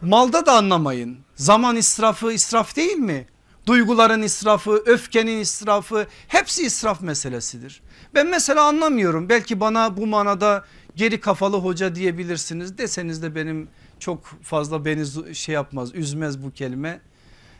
[0.00, 1.18] malda da anlamayın.
[1.34, 3.26] Zaman israfı israf değil mi?
[3.66, 7.82] Duyguların israfı, öfkenin israfı hepsi israf meselesidir.
[8.14, 10.64] Ben mesela anlamıyorum belki bana bu manada
[10.96, 13.68] geri kafalı hoca diyebilirsiniz deseniz de benim
[13.98, 17.00] çok fazla beni şey yapmaz üzmez bu kelime.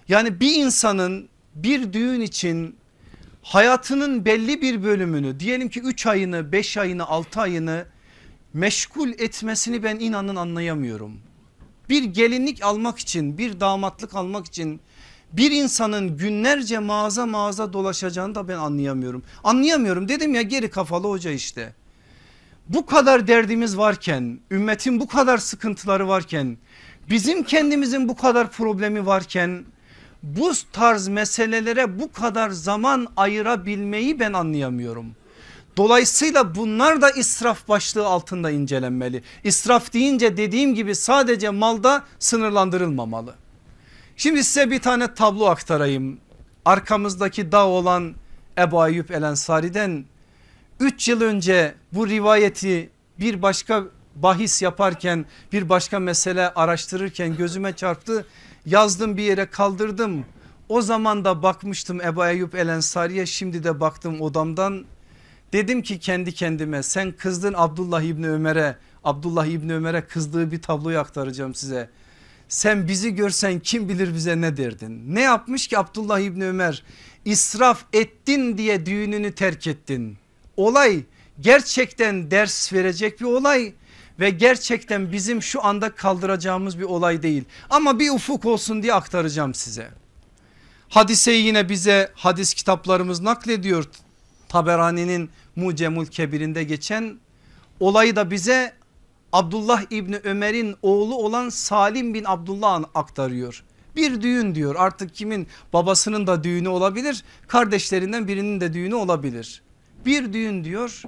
[0.08, 2.76] Yani bir insanın bir düğün için
[3.42, 7.86] hayatının belli bir bölümünü diyelim ki 3 ayını 5 ayını 6 ayını
[8.54, 11.20] meşgul etmesini ben inanın anlayamıyorum.
[11.88, 14.80] Bir gelinlik almak için bir damatlık almak için
[15.32, 19.22] bir insanın günlerce mağaza mağaza dolaşacağını da ben anlayamıyorum.
[19.44, 21.74] Anlayamıyorum dedim ya geri kafalı hoca işte.
[22.68, 26.56] Bu kadar derdimiz varken ümmetin bu kadar sıkıntıları varken
[27.10, 29.64] bizim kendimizin bu kadar problemi varken
[30.22, 35.06] bu tarz meselelere bu kadar zaman ayırabilmeyi ben anlayamıyorum.
[35.76, 39.22] Dolayısıyla bunlar da israf başlığı altında incelenmeli.
[39.44, 43.34] İsraf deyince dediğim gibi sadece malda sınırlandırılmamalı.
[44.16, 46.18] Şimdi size bir tane tablo aktarayım.
[46.64, 48.14] Arkamızdaki dağ olan
[48.58, 50.04] Ebu Ayyub El Ensari'den
[50.80, 58.26] 3 yıl önce bu rivayeti bir başka bahis yaparken bir başka mesele araştırırken gözüme çarptı.
[58.66, 60.24] Yazdım bir yere kaldırdım.
[60.68, 64.84] O zaman da bakmıştım Ebu Eyyub El Ensari'ye şimdi de baktım odamdan.
[65.52, 70.98] Dedim ki kendi kendime sen kızdın Abdullah İbni Ömer'e Abdullah İbni Ömer'e kızdığı bir tabloyu
[70.98, 71.90] aktaracağım size.
[72.48, 75.14] Sen bizi görsen kim bilir bize ne derdin?
[75.14, 76.84] Ne yapmış ki Abdullah İbni Ömer?
[77.24, 80.18] İsraf ettin diye düğününü terk ettin.
[80.56, 81.02] Olay
[81.40, 83.72] gerçekten ders verecek bir olay
[84.20, 87.44] ve gerçekten bizim şu anda kaldıracağımız bir olay değil.
[87.70, 89.88] Ama bir ufuk olsun diye aktaracağım size.
[90.88, 93.84] Hadiseyi yine bize hadis kitaplarımız naklediyor.
[94.48, 97.18] Taberani'nin Mucemul Kebir'inde geçen
[97.80, 98.72] olayı da bize
[99.32, 103.64] Abdullah İbni Ömer'in oğlu olan Salim bin Abdullah aktarıyor.
[103.96, 109.62] Bir düğün diyor artık kimin babasının da düğünü olabilir kardeşlerinden birinin de düğünü olabilir.
[110.06, 111.02] Bir düğün diyor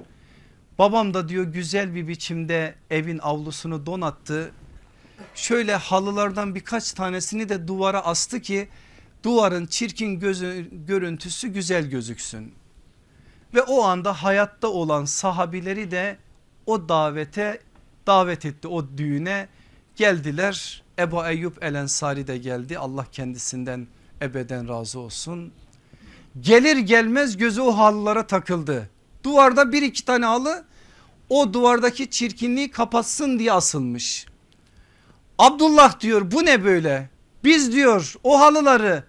[0.79, 4.51] babam da diyor güzel bir biçimde evin avlusunu donattı.
[5.35, 8.69] Şöyle halılardan birkaç tanesini de duvara astı ki
[9.23, 12.53] duvarın çirkin gözü, görüntüsü güzel gözüksün.
[13.53, 16.17] Ve o anda hayatta olan sahabileri de
[16.65, 17.61] o davete
[18.07, 19.47] davet etti o düğüne
[19.95, 20.83] geldiler.
[20.99, 23.87] Ebu Eyyub El Ensari de geldi Allah kendisinden
[24.21, 25.51] ebeden razı olsun.
[26.41, 28.89] Gelir gelmez gözü o halılara takıldı.
[29.23, 30.65] Duvarda bir iki tane halı
[31.29, 34.25] o duvardaki çirkinliği kapatsın diye asılmış.
[35.37, 37.09] Abdullah diyor bu ne böyle?
[37.43, 39.03] Biz diyor o halıları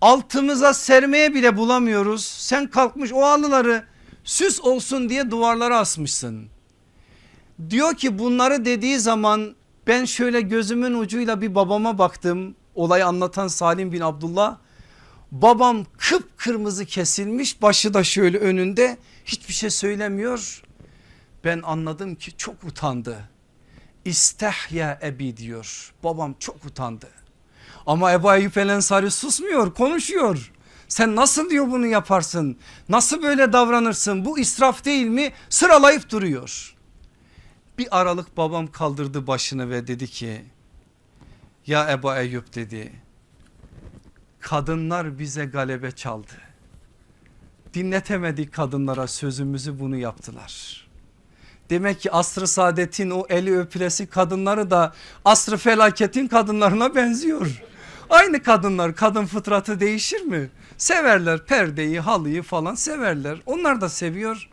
[0.00, 2.24] altımıza sermeye bile bulamıyoruz.
[2.24, 3.84] Sen kalkmış o halıları
[4.24, 6.48] süs olsun diye duvarlara asmışsın.
[7.70, 9.54] Diyor ki bunları dediği zaman
[9.86, 12.54] ben şöyle gözümün ucuyla bir babama baktım.
[12.74, 14.58] Olayı anlatan Salim bin Abdullah.
[15.32, 20.62] Babam kıpkırmızı kesilmiş başı da şöyle önünde hiçbir şey söylemiyor.
[21.44, 23.28] Ben anladım ki çok utandı.
[24.04, 25.94] İstehya ebi diyor.
[26.04, 27.08] Babam çok utandı.
[27.88, 30.52] Ama Ebu Eyyub El Ensari susmuyor konuşuyor.
[30.88, 32.56] Sen nasıl diyor bunu yaparsın?
[32.88, 34.24] Nasıl böyle davranırsın?
[34.24, 35.32] Bu israf değil mi?
[35.48, 36.76] Sıralayıp duruyor.
[37.78, 40.44] Bir aralık babam kaldırdı başını ve dedi ki
[41.66, 42.92] ya Ebu Eyyub dedi
[44.40, 46.32] kadınlar bize galebe çaldı.
[47.74, 50.86] Dinletemedik kadınlara sözümüzü bunu yaptılar.
[51.70, 57.67] Demek ki asrı saadetin o eli öpülesi kadınları da asrı felaketin kadınlarına benziyor.
[58.10, 60.50] Aynı kadınlar kadın fıtratı değişir mi?
[60.76, 63.38] Severler perdeyi halıyı falan severler.
[63.46, 64.48] Onlar da seviyor.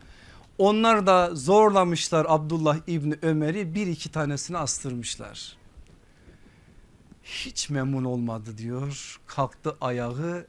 [0.57, 5.57] Onlar da zorlamışlar Abdullah İbni Ömer'i bir iki tanesini astırmışlar.
[7.23, 10.47] Hiç memnun olmadı diyor kalktı ayağı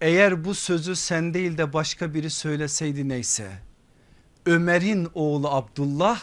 [0.00, 3.50] eğer bu sözü sen değil de başka biri söyleseydi neyse.
[4.46, 6.20] Ömer'in oğlu Abdullah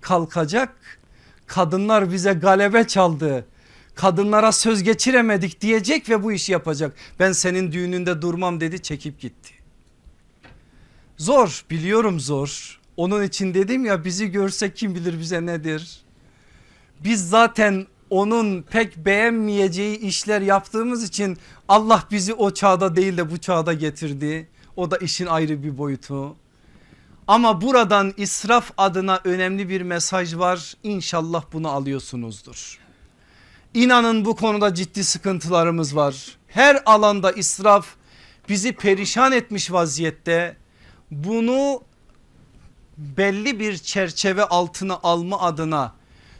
[0.00, 0.98] kalkacak
[1.46, 3.46] kadınlar bize galebe çaldı
[3.96, 6.96] kadınlara söz geçiremedik diyecek ve bu işi yapacak.
[7.18, 9.50] Ben senin düğününde durmam dedi çekip gitti.
[11.16, 12.80] Zor biliyorum zor.
[12.96, 16.00] Onun için dedim ya bizi görse kim bilir bize nedir.
[17.04, 21.38] Biz zaten onun pek beğenmeyeceği işler yaptığımız için
[21.68, 24.48] Allah bizi o çağda değil de bu çağda getirdi.
[24.76, 26.36] O da işin ayrı bir boyutu.
[27.26, 30.74] Ama buradan israf adına önemli bir mesaj var.
[30.82, 32.85] İnşallah bunu alıyorsunuzdur.
[33.76, 36.38] İnanın bu konuda ciddi sıkıntılarımız var.
[36.48, 37.86] Her alanda israf
[38.48, 40.56] bizi perişan etmiş vaziyette.
[41.10, 41.82] Bunu
[42.98, 45.94] belli bir çerçeve altına alma adına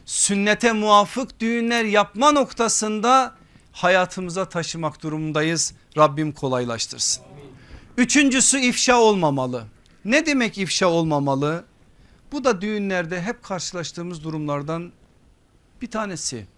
[0.05, 3.35] sünnete muvafık düğünler yapma noktasında
[3.73, 5.75] hayatımıza taşımak durumundayız.
[5.97, 7.25] Rabbim kolaylaştırsın.
[7.97, 9.65] Üçüncüsü ifşa olmamalı.
[10.05, 11.65] Ne demek ifşa olmamalı?
[12.33, 14.93] Bu da düğünlerde hep karşılaştığımız durumlardan
[15.83, 16.56] bir tanesi.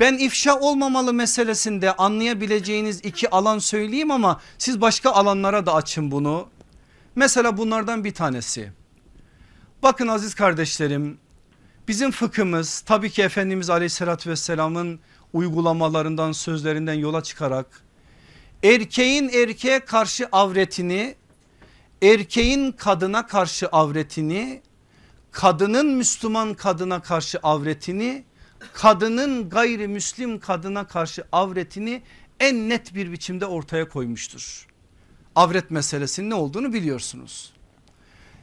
[0.00, 6.48] Ben ifşa olmamalı meselesinde anlayabileceğiniz iki alan söyleyeyim ama siz başka alanlara da açın bunu.
[7.14, 8.72] Mesela bunlardan bir tanesi.
[9.82, 11.18] Bakın aziz kardeşlerim
[11.88, 15.00] bizim fıkhımız tabii ki Efendimiz aleyhissalatü vesselamın
[15.32, 17.66] uygulamalarından sözlerinden yola çıkarak
[18.62, 21.14] erkeğin erkeğe karşı avretini
[22.02, 24.62] erkeğin kadına karşı avretini
[25.30, 28.24] kadının Müslüman kadına karşı avretini
[28.72, 32.02] kadının gayrimüslim kadına karşı avretini
[32.40, 34.66] en net bir biçimde ortaya koymuştur.
[35.34, 37.52] Avret meselesinin ne olduğunu biliyorsunuz.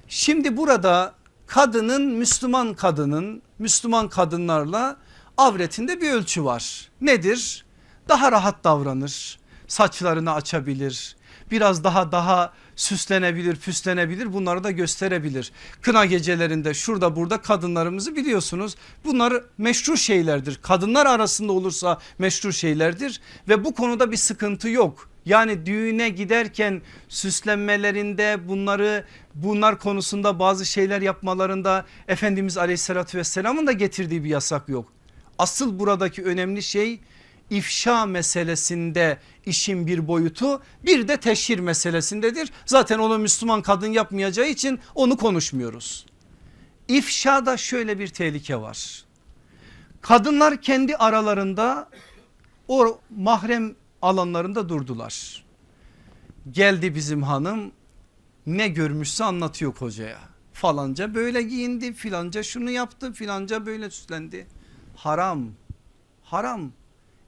[0.08, 1.16] Şimdi burada
[1.48, 4.98] kadının Müslüman kadının Müslüman kadınlarla
[5.38, 6.90] avretinde bir ölçü var.
[7.02, 7.66] Nedir?
[8.10, 11.16] Daha rahat davranır, saçlarını açabilir,
[11.52, 15.52] biraz daha daha süslenebilir püslenebilir bunları da gösterebilir.
[15.82, 20.60] Kına gecelerinde şurada burada kadınlarımızı biliyorsunuz bunlar meşru şeylerdir.
[20.62, 25.10] Kadınlar arasında olursa meşru şeylerdir ve bu konuda bir sıkıntı yok.
[25.26, 29.06] Yani düğüne giderken süslenmelerinde bunları
[29.36, 34.94] bunlar konusunda bazı şeyler yapmalarında Efendimiz aleyhissalatü vesselamın da getirdiği bir yasak yok.
[35.38, 37.00] Asıl buradaki önemli şey
[37.50, 42.52] ifşa meselesinde işin bir boyutu bir de teşhir meselesindedir.
[42.66, 46.06] Zaten onu Müslüman kadın yapmayacağı için onu konuşmuyoruz.
[46.88, 49.06] İfşada şöyle bir tehlike var.
[50.02, 51.90] Kadınlar kendi aralarında
[52.68, 55.46] o mahrem alanlarında durdular.
[56.52, 57.72] Geldi bizim hanım
[58.46, 60.20] ne görmüşse anlatıyor kocaya.
[60.54, 64.48] Falanca böyle giyindi filanca şunu yaptı filanca böyle süslendi.
[64.96, 65.50] Haram
[66.24, 66.72] haram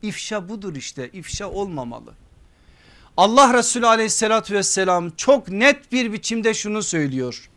[0.01, 2.13] İfşa budur işte ifşa olmamalı.
[3.17, 7.49] Allah Resulü aleyhissalatü vesselam çok net bir biçimde şunu söylüyor.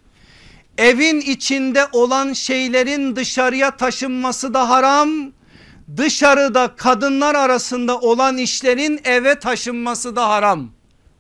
[0.79, 5.11] Evin içinde olan şeylerin dışarıya taşınması da haram.
[5.97, 10.71] Dışarıda kadınlar arasında olan işlerin eve taşınması da haram.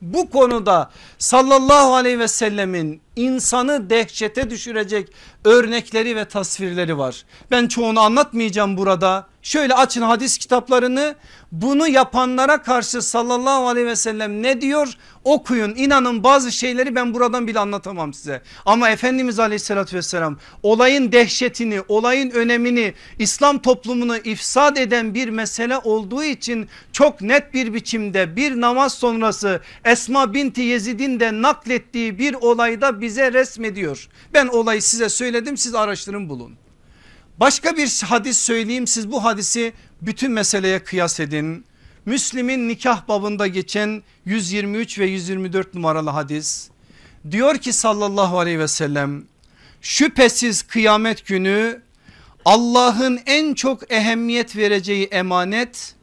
[0.03, 5.09] Bu konuda sallallahu aleyhi ve sellemin insanı dehşete düşürecek
[5.45, 7.25] örnekleri ve tasvirleri var.
[7.51, 9.27] Ben çoğunu anlatmayacağım burada.
[9.43, 11.15] Şöyle açın hadis kitaplarını
[11.53, 14.89] bunu yapanlara karşı sallallahu aleyhi ve sellem ne diyor
[15.25, 18.43] okuyun inanın bazı şeyleri ben buradan bile anlatamam size.
[18.67, 26.25] Ama Efendimiz aleyhissalatü vesselam olayın dehşetini olayın önemini İslam toplumunu ifsad eden bir mesele olduğu
[26.25, 33.01] için çok net bir biçimde bir namaz sonrası Esma binti Yezid'in de naklettiği bir olayda
[33.01, 34.09] bize resmediyor.
[34.35, 36.55] Ben olayı size söyledim siz araştırın bulun.
[37.41, 39.73] Başka bir hadis söyleyeyim siz bu hadisi
[40.03, 41.65] bütün meseleye kıyas edin.
[42.07, 46.69] Müslim'in nikah babında geçen 123 ve 124 numaralı hadis.
[47.31, 49.25] Diyor ki sallallahu aleyhi ve sellem
[49.81, 51.83] şüphesiz kıyamet günü
[52.45, 55.95] Allah'ın en çok ehemmiyet vereceği emanet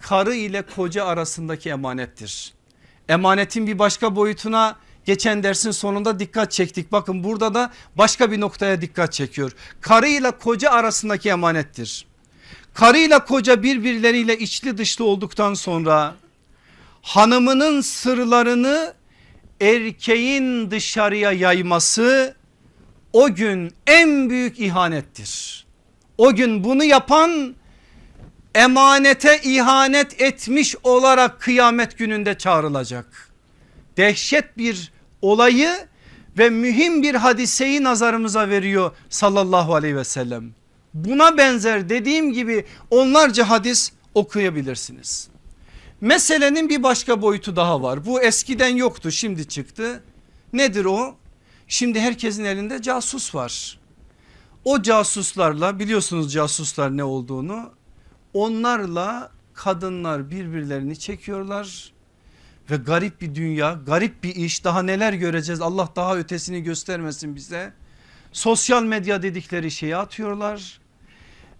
[0.00, 2.54] karı ile koca arasındaki emanettir.
[3.08, 4.76] Emanetin bir başka boyutuna
[5.06, 6.92] geçen dersin sonunda dikkat çektik.
[6.92, 9.52] Bakın burada da başka bir noktaya dikkat çekiyor.
[9.80, 12.06] Karı ile koca arasındaki emanettir.
[12.74, 16.14] Karı ile koca birbirleriyle içli dışlı olduktan sonra
[17.02, 18.94] hanımının sırlarını
[19.60, 22.34] erkeğin dışarıya yayması
[23.12, 25.66] o gün en büyük ihanettir.
[26.18, 27.54] O gün bunu yapan
[28.54, 33.30] emanete ihanet etmiş olarak kıyamet gününde çağrılacak.
[33.96, 34.92] Dehşet bir
[35.30, 35.86] olayı
[36.38, 40.54] ve mühim bir hadiseyi nazarımıza veriyor sallallahu aleyhi ve sellem.
[40.94, 45.28] Buna benzer dediğim gibi onlarca hadis okuyabilirsiniz.
[46.00, 48.06] Meselenin bir başka boyutu daha var.
[48.06, 50.02] Bu eskiden yoktu şimdi çıktı.
[50.52, 51.16] Nedir o?
[51.68, 53.78] Şimdi herkesin elinde casus var.
[54.64, 57.70] O casuslarla biliyorsunuz casuslar ne olduğunu
[58.34, 61.95] onlarla kadınlar birbirlerini çekiyorlar
[62.70, 67.72] ve garip bir dünya garip bir iş daha neler göreceğiz Allah daha ötesini göstermesin bize.
[68.32, 70.80] Sosyal medya dedikleri şeyi atıyorlar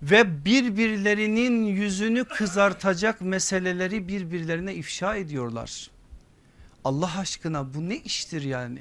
[0.02, 5.90] ve birbirlerinin yüzünü kızartacak meseleleri birbirlerine ifşa ediyorlar.
[6.84, 8.80] Allah aşkına bu ne iştir yani?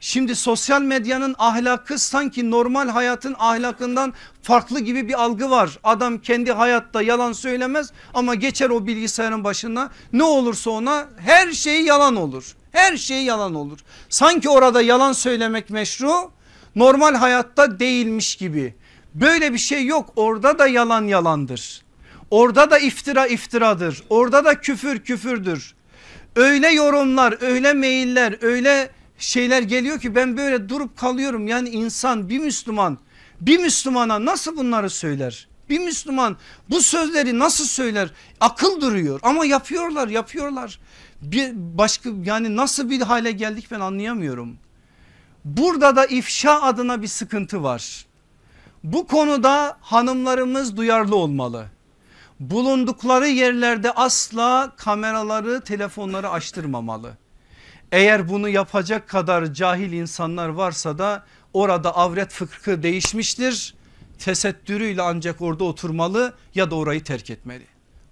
[0.00, 4.12] Şimdi sosyal medyanın ahlakı sanki normal hayatın ahlakından
[4.42, 5.78] farklı gibi bir algı var.
[5.84, 11.82] Adam kendi hayatta yalan söylemez ama geçer o bilgisayarın başına ne olursa ona her şey
[11.82, 12.56] yalan olur.
[12.72, 13.78] Her şey yalan olur.
[14.08, 16.30] Sanki orada yalan söylemek meşru
[16.76, 18.74] normal hayatta değilmiş gibi.
[19.14, 21.84] Böyle bir şey yok orada da yalan yalandır.
[22.30, 24.02] Orada da iftira iftiradır.
[24.10, 25.74] Orada da küfür küfürdür.
[26.36, 31.46] Öyle yorumlar öyle mailler öyle şeyler geliyor ki ben böyle durup kalıyorum.
[31.46, 32.98] Yani insan bir Müslüman
[33.40, 35.48] bir Müslümana nasıl bunları söyler?
[35.68, 36.36] Bir Müslüman
[36.70, 38.10] bu sözleri nasıl söyler?
[38.40, 40.80] Akıl duruyor ama yapıyorlar yapıyorlar.
[41.22, 44.56] Bir başka yani nasıl bir hale geldik ben anlayamıyorum.
[45.44, 48.06] Burada da ifşa adına bir sıkıntı var.
[48.84, 51.66] Bu konuda hanımlarımız duyarlı olmalı.
[52.40, 57.16] Bulundukları yerlerde asla kameraları telefonları açtırmamalı.
[57.92, 63.74] Eğer bunu yapacak kadar cahil insanlar varsa da orada avret fıkhı değişmiştir.
[64.18, 67.66] Tesettürüyle ancak orada oturmalı ya da orayı terk etmeli.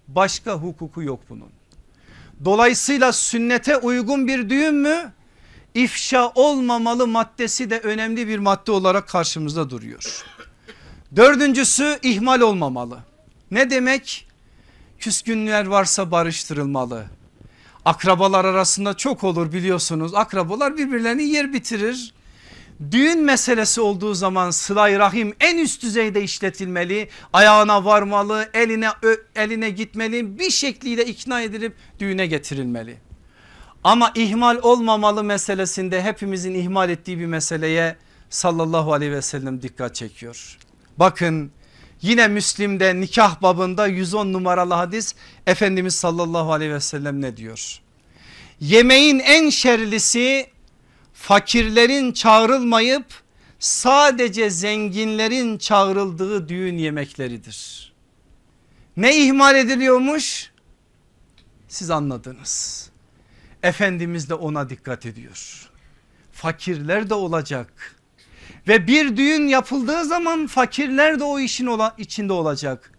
[0.08, 1.50] Başka hukuku yok bunun.
[2.44, 5.12] Dolayısıyla sünnete uygun bir düğün mü?
[5.74, 10.24] İfşa olmamalı maddesi de önemli bir madde olarak karşımızda duruyor.
[11.16, 12.98] Dördüncüsü ihmal olmamalı.
[13.50, 14.28] Ne demek?
[14.98, 17.06] Küskünler varsa barıştırılmalı.
[17.84, 20.14] Akrabalar arasında çok olur biliyorsunuz.
[20.14, 22.14] Akrabalar birbirlerini yer bitirir.
[22.90, 27.08] Düğün meselesi olduğu zaman sılay rahim en üst düzeyde işletilmeli.
[27.32, 28.88] Ayağına varmalı, eline
[29.36, 32.96] eline gitmeli, bir şekliyle ikna edilip düğüne getirilmeli.
[33.84, 37.96] Ama ihmal olmamalı meselesinde hepimizin ihmal ettiği bir meseleye
[38.30, 40.58] sallallahu aleyhi ve sellem dikkat çekiyor.
[40.98, 41.52] Bakın
[42.04, 45.14] yine Müslim'de nikah babında 110 numaralı hadis
[45.46, 47.80] Efendimiz sallallahu aleyhi ve sellem ne diyor?
[48.60, 50.46] Yemeğin en şerlisi
[51.14, 53.06] fakirlerin çağrılmayıp
[53.58, 57.92] sadece zenginlerin çağrıldığı düğün yemekleridir.
[58.96, 60.50] Ne ihmal ediliyormuş?
[61.68, 62.84] Siz anladınız.
[63.62, 65.70] Efendimiz de ona dikkat ediyor.
[66.32, 67.96] Fakirler de olacak
[68.68, 72.90] ve bir düğün yapıldığı zaman fakirler de o işin ola, içinde olacak.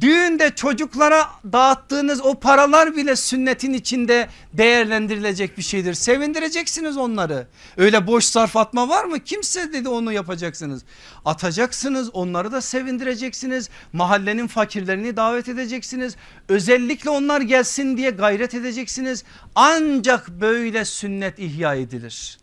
[0.00, 5.94] Düğünde çocuklara dağıttığınız o paralar bile sünnetin içinde değerlendirilecek bir şeydir.
[5.94, 7.46] Sevindireceksiniz onları.
[7.76, 9.20] Öyle boş sarf atma var mı?
[9.20, 10.82] Kimse dedi onu yapacaksınız.
[11.24, 13.70] Atacaksınız onları da sevindireceksiniz.
[13.92, 16.16] Mahallenin fakirlerini davet edeceksiniz.
[16.48, 19.24] Özellikle onlar gelsin diye gayret edeceksiniz.
[19.54, 22.38] Ancak böyle sünnet ihya edilir.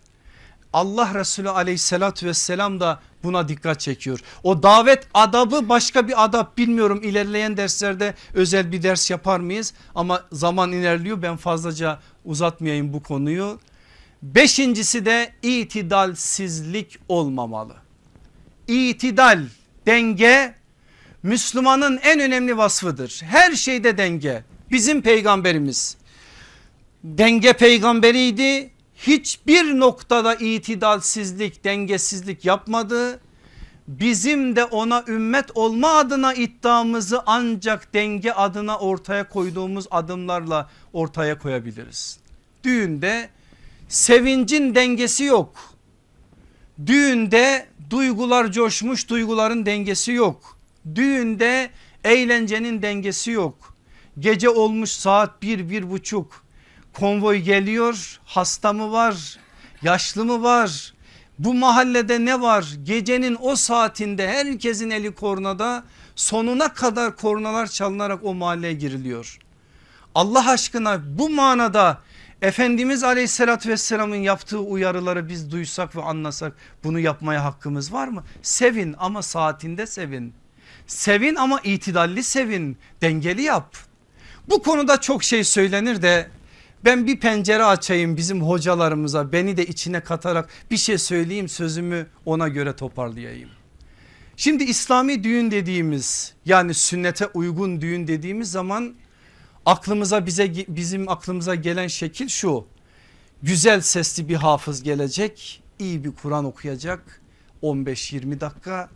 [0.74, 4.20] Allah Resulü aleyhissalatü vesselam da buna dikkat çekiyor.
[4.44, 9.74] O davet adabı başka bir adab bilmiyorum ilerleyen derslerde özel bir ders yapar mıyız?
[9.95, 13.60] Ama zaman ilerliyor ben fazlaca uzatmayayım bu konuyu.
[14.22, 17.74] Beşincisi de itidalsizlik olmamalı.
[18.68, 19.45] İtidal
[19.86, 20.56] denge
[21.24, 23.22] Müslümanın en önemli vasfıdır.
[23.24, 24.44] Her şeyde denge.
[24.72, 25.98] Bizim peygamberimiz
[27.04, 28.73] denge peygamberiydi
[29.08, 33.20] hiçbir noktada itidalsizlik dengesizlik yapmadı.
[33.88, 42.20] Bizim de ona ümmet olma adına iddiamızı ancak denge adına ortaya koyduğumuz adımlarla ortaya koyabiliriz.
[42.64, 43.30] Düğünde
[43.90, 45.56] sevincin dengesi yok.
[46.86, 50.58] Düğünde duygular coşmuş duyguların dengesi yok.
[50.96, 51.70] Düğünde
[52.04, 53.76] eğlencenin dengesi yok.
[54.20, 56.43] Gece olmuş saat bir bir buçuk
[56.94, 59.40] konvoy geliyor hasta mı var
[59.82, 60.94] yaşlı mı var
[61.40, 65.84] bu mahallede ne var gecenin o saatinde herkesin eli kornada
[66.15, 69.40] sonuna kadar kornalar çalınarak o mahalleye giriliyor.
[70.15, 72.02] Allah aşkına bu manada
[72.41, 76.53] Efendimiz aleyhissalatü vesselamın yaptığı uyarıları biz duysak ve anlasak
[76.84, 78.24] bunu yapmaya hakkımız var mı?
[78.41, 80.34] Sevin ama saatinde sevin.
[80.88, 83.76] Sevin ama itidalli sevin dengeli yap.
[84.49, 86.30] Bu konuda çok şey söylenir de
[86.86, 92.48] ben bir pencere açayım bizim hocalarımıza beni de içine katarak bir şey söyleyeyim sözümü ona
[92.48, 93.50] göre toparlayayım.
[94.38, 98.94] Şimdi İslami düğün dediğimiz yani sünnete uygun düğün dediğimiz zaman
[99.66, 102.66] aklımıza bize bizim aklımıza gelen şekil şu.
[103.44, 107.22] Güzel sesli bir hafız gelecek, iyi bir Kur'an okuyacak
[107.64, 108.90] 15-20 dakika.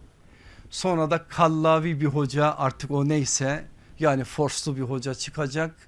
[0.69, 3.65] Sonra da kallavi bir hoca artık o neyse
[3.99, 5.86] yani forslu bir hoca çıkacak.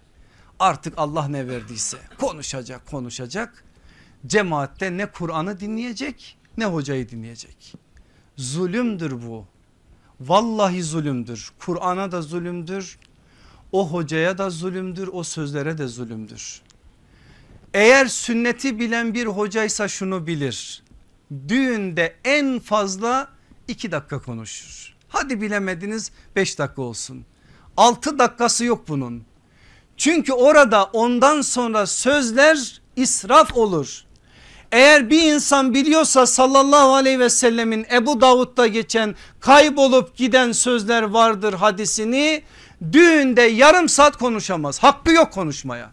[0.60, 3.64] Artık Allah ne verdiyse konuşacak konuşacak.
[4.27, 7.73] Cemaatte ne Kur'an'ı dinleyecek ne hocayı dinleyecek.
[8.38, 9.45] Zulümdür bu.
[10.19, 11.52] Vallahi zulümdür.
[11.60, 12.99] Kur'an'a da zulümdür.
[13.72, 15.10] O hocaya da zulümdür.
[15.14, 16.61] O sözlere de zulümdür.
[17.73, 20.84] Eğer sünneti bilen bir hocaysa şunu bilir.
[21.48, 23.27] Düğünde en fazla
[23.68, 24.95] iki dakika konuşur.
[25.07, 27.26] Hadi bilemediniz beş dakika olsun.
[27.77, 29.28] Altı dakikası yok bunun.
[30.00, 34.04] Çünkü orada ondan sonra sözler israf olur.
[34.72, 41.54] Eğer bir insan biliyorsa sallallahu aleyhi ve sellemin Ebu Davud'da geçen kaybolup giden sözler vardır
[41.54, 42.44] hadisini
[42.92, 44.84] düğünde yarım saat konuşamaz.
[44.84, 45.90] Hakkı yok konuşmaya.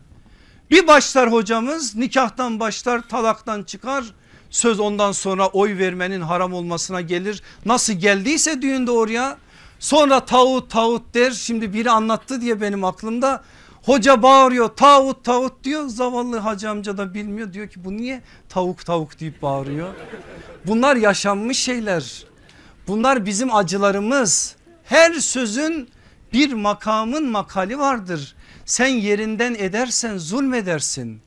[0.70, 4.04] Bir başlar hocamız nikahtan başlar talaktan çıkar
[4.50, 7.42] söz ondan sonra oy vermenin haram olmasına gelir.
[7.64, 9.36] Nasıl geldiyse düğünde oraya
[9.78, 13.42] sonra tağut tağut der şimdi biri anlattı diye benim aklımda
[13.86, 18.86] Hoca bağırıyor tavut tavut diyor zavallı hacı amca da bilmiyor diyor ki bu niye tavuk
[18.86, 19.94] tavuk deyip bağırıyor.
[20.66, 22.24] Bunlar yaşanmış şeyler
[22.86, 25.88] bunlar bizim acılarımız her sözün
[26.32, 28.34] bir makamın makali vardır.
[28.64, 31.20] Sen yerinden edersen zulmedersin.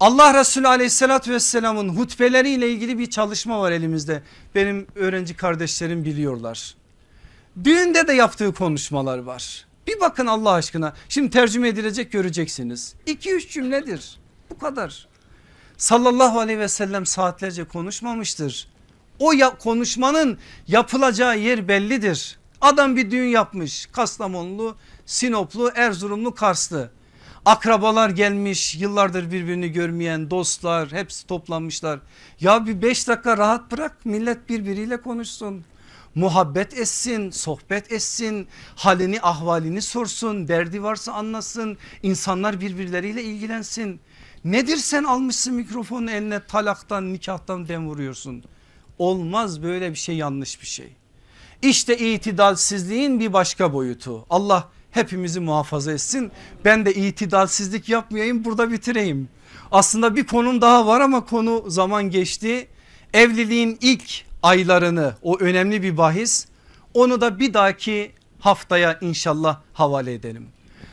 [0.00, 4.22] Allah Resulü aleyhissalatü vesselamın hutbeleriyle ilgili bir çalışma var elimizde.
[4.54, 6.74] Benim öğrenci kardeşlerim biliyorlar.
[7.64, 9.66] Düğünde de yaptığı konuşmalar var.
[9.86, 12.94] Bir bakın Allah aşkına şimdi tercüme edilecek göreceksiniz.
[13.06, 14.18] 2-3 cümledir
[14.50, 15.08] bu kadar.
[15.76, 18.68] Sallallahu aleyhi ve sellem saatlerce konuşmamıştır.
[19.18, 20.38] O ya, konuşmanın
[20.68, 22.38] yapılacağı yer bellidir.
[22.60, 26.90] Adam bir düğün yapmış Kastamonlu, Sinoplu, Erzurumlu, Karslı.
[27.44, 32.00] Akrabalar gelmiş yıllardır birbirini görmeyen dostlar hepsi toplanmışlar.
[32.40, 35.64] Ya bir beş dakika rahat bırak millet birbiriyle konuşsun
[36.14, 44.00] muhabbet etsin, sohbet etsin, halini ahvalini sorsun, derdi varsa anlasın, insanlar birbirleriyle ilgilensin.
[44.44, 48.44] Nedir sen almışsın mikrofonu eline talaktan nikahtan dem vuruyorsun.
[48.98, 50.92] Olmaz böyle bir şey yanlış bir şey.
[51.62, 54.26] İşte itidalsizliğin bir başka boyutu.
[54.30, 56.30] Allah hepimizi muhafaza etsin.
[56.64, 59.28] Ben de itidalsizlik yapmayayım burada bitireyim.
[59.72, 62.68] Aslında bir konum daha var ama konu zaman geçti.
[63.14, 66.46] Evliliğin ilk aylarını o önemli bir bahis
[66.94, 70.48] onu da bir dahaki haftaya inşallah havale edelim.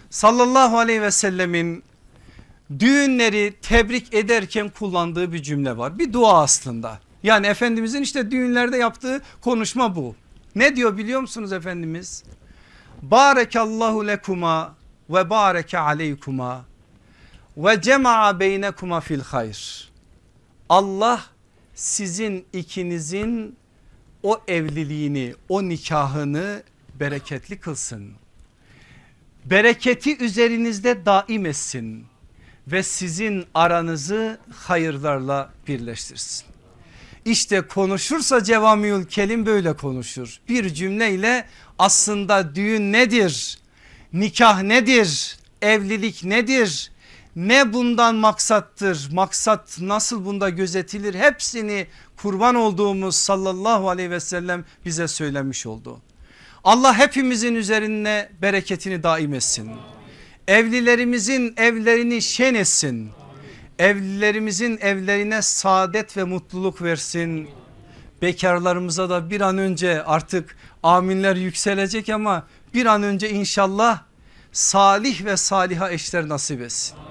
[0.10, 1.84] Sallallahu aleyhi ve sellemin
[2.80, 7.00] düğünleri tebrik ederken kullandığı bir cümle var bir dua aslında.
[7.24, 10.16] Yani Efendimizin işte düğünlerde yaptığı konuşma bu.
[10.56, 12.24] Ne diyor biliyor musunuz Efendimiz?
[13.02, 14.76] Barekallahu lekuma
[15.10, 16.66] ve bareke aleykuma
[17.58, 19.92] ve cema'a beynekuma fil hayr.
[20.70, 21.22] Allah
[21.82, 23.56] sizin ikinizin
[24.24, 26.64] o evliliğini o nikahını
[27.00, 28.12] bereketli kılsın.
[29.46, 32.06] Bereketi üzerinizde daim etsin
[32.68, 36.46] ve sizin aranızı hayırlarla birleştirsin.
[37.26, 40.40] İşte konuşursa Cevamiül Kelim böyle konuşur.
[40.50, 41.48] Bir cümleyle
[41.80, 43.60] aslında düğün nedir?
[44.14, 45.38] Nikah nedir?
[45.62, 46.92] Evlilik nedir?
[47.36, 51.88] Ne bundan maksattır maksat nasıl bunda gözetilir hepsini
[52.18, 56.02] kurban olduğumuz sallallahu aleyhi ve sellem bize söylemiş oldu.
[56.64, 59.72] Allah hepimizin üzerine bereketini daim etsin.
[60.48, 63.12] Evlilerimizin evlerini şen etsin.
[63.80, 67.50] Evlilerimizin evlerine saadet ve mutluluk versin.
[68.22, 74.04] Bekarlarımıza da bir an önce artık aminler yükselecek ama bir an önce inşallah
[74.52, 77.11] salih ve saliha eşler nasip etsin.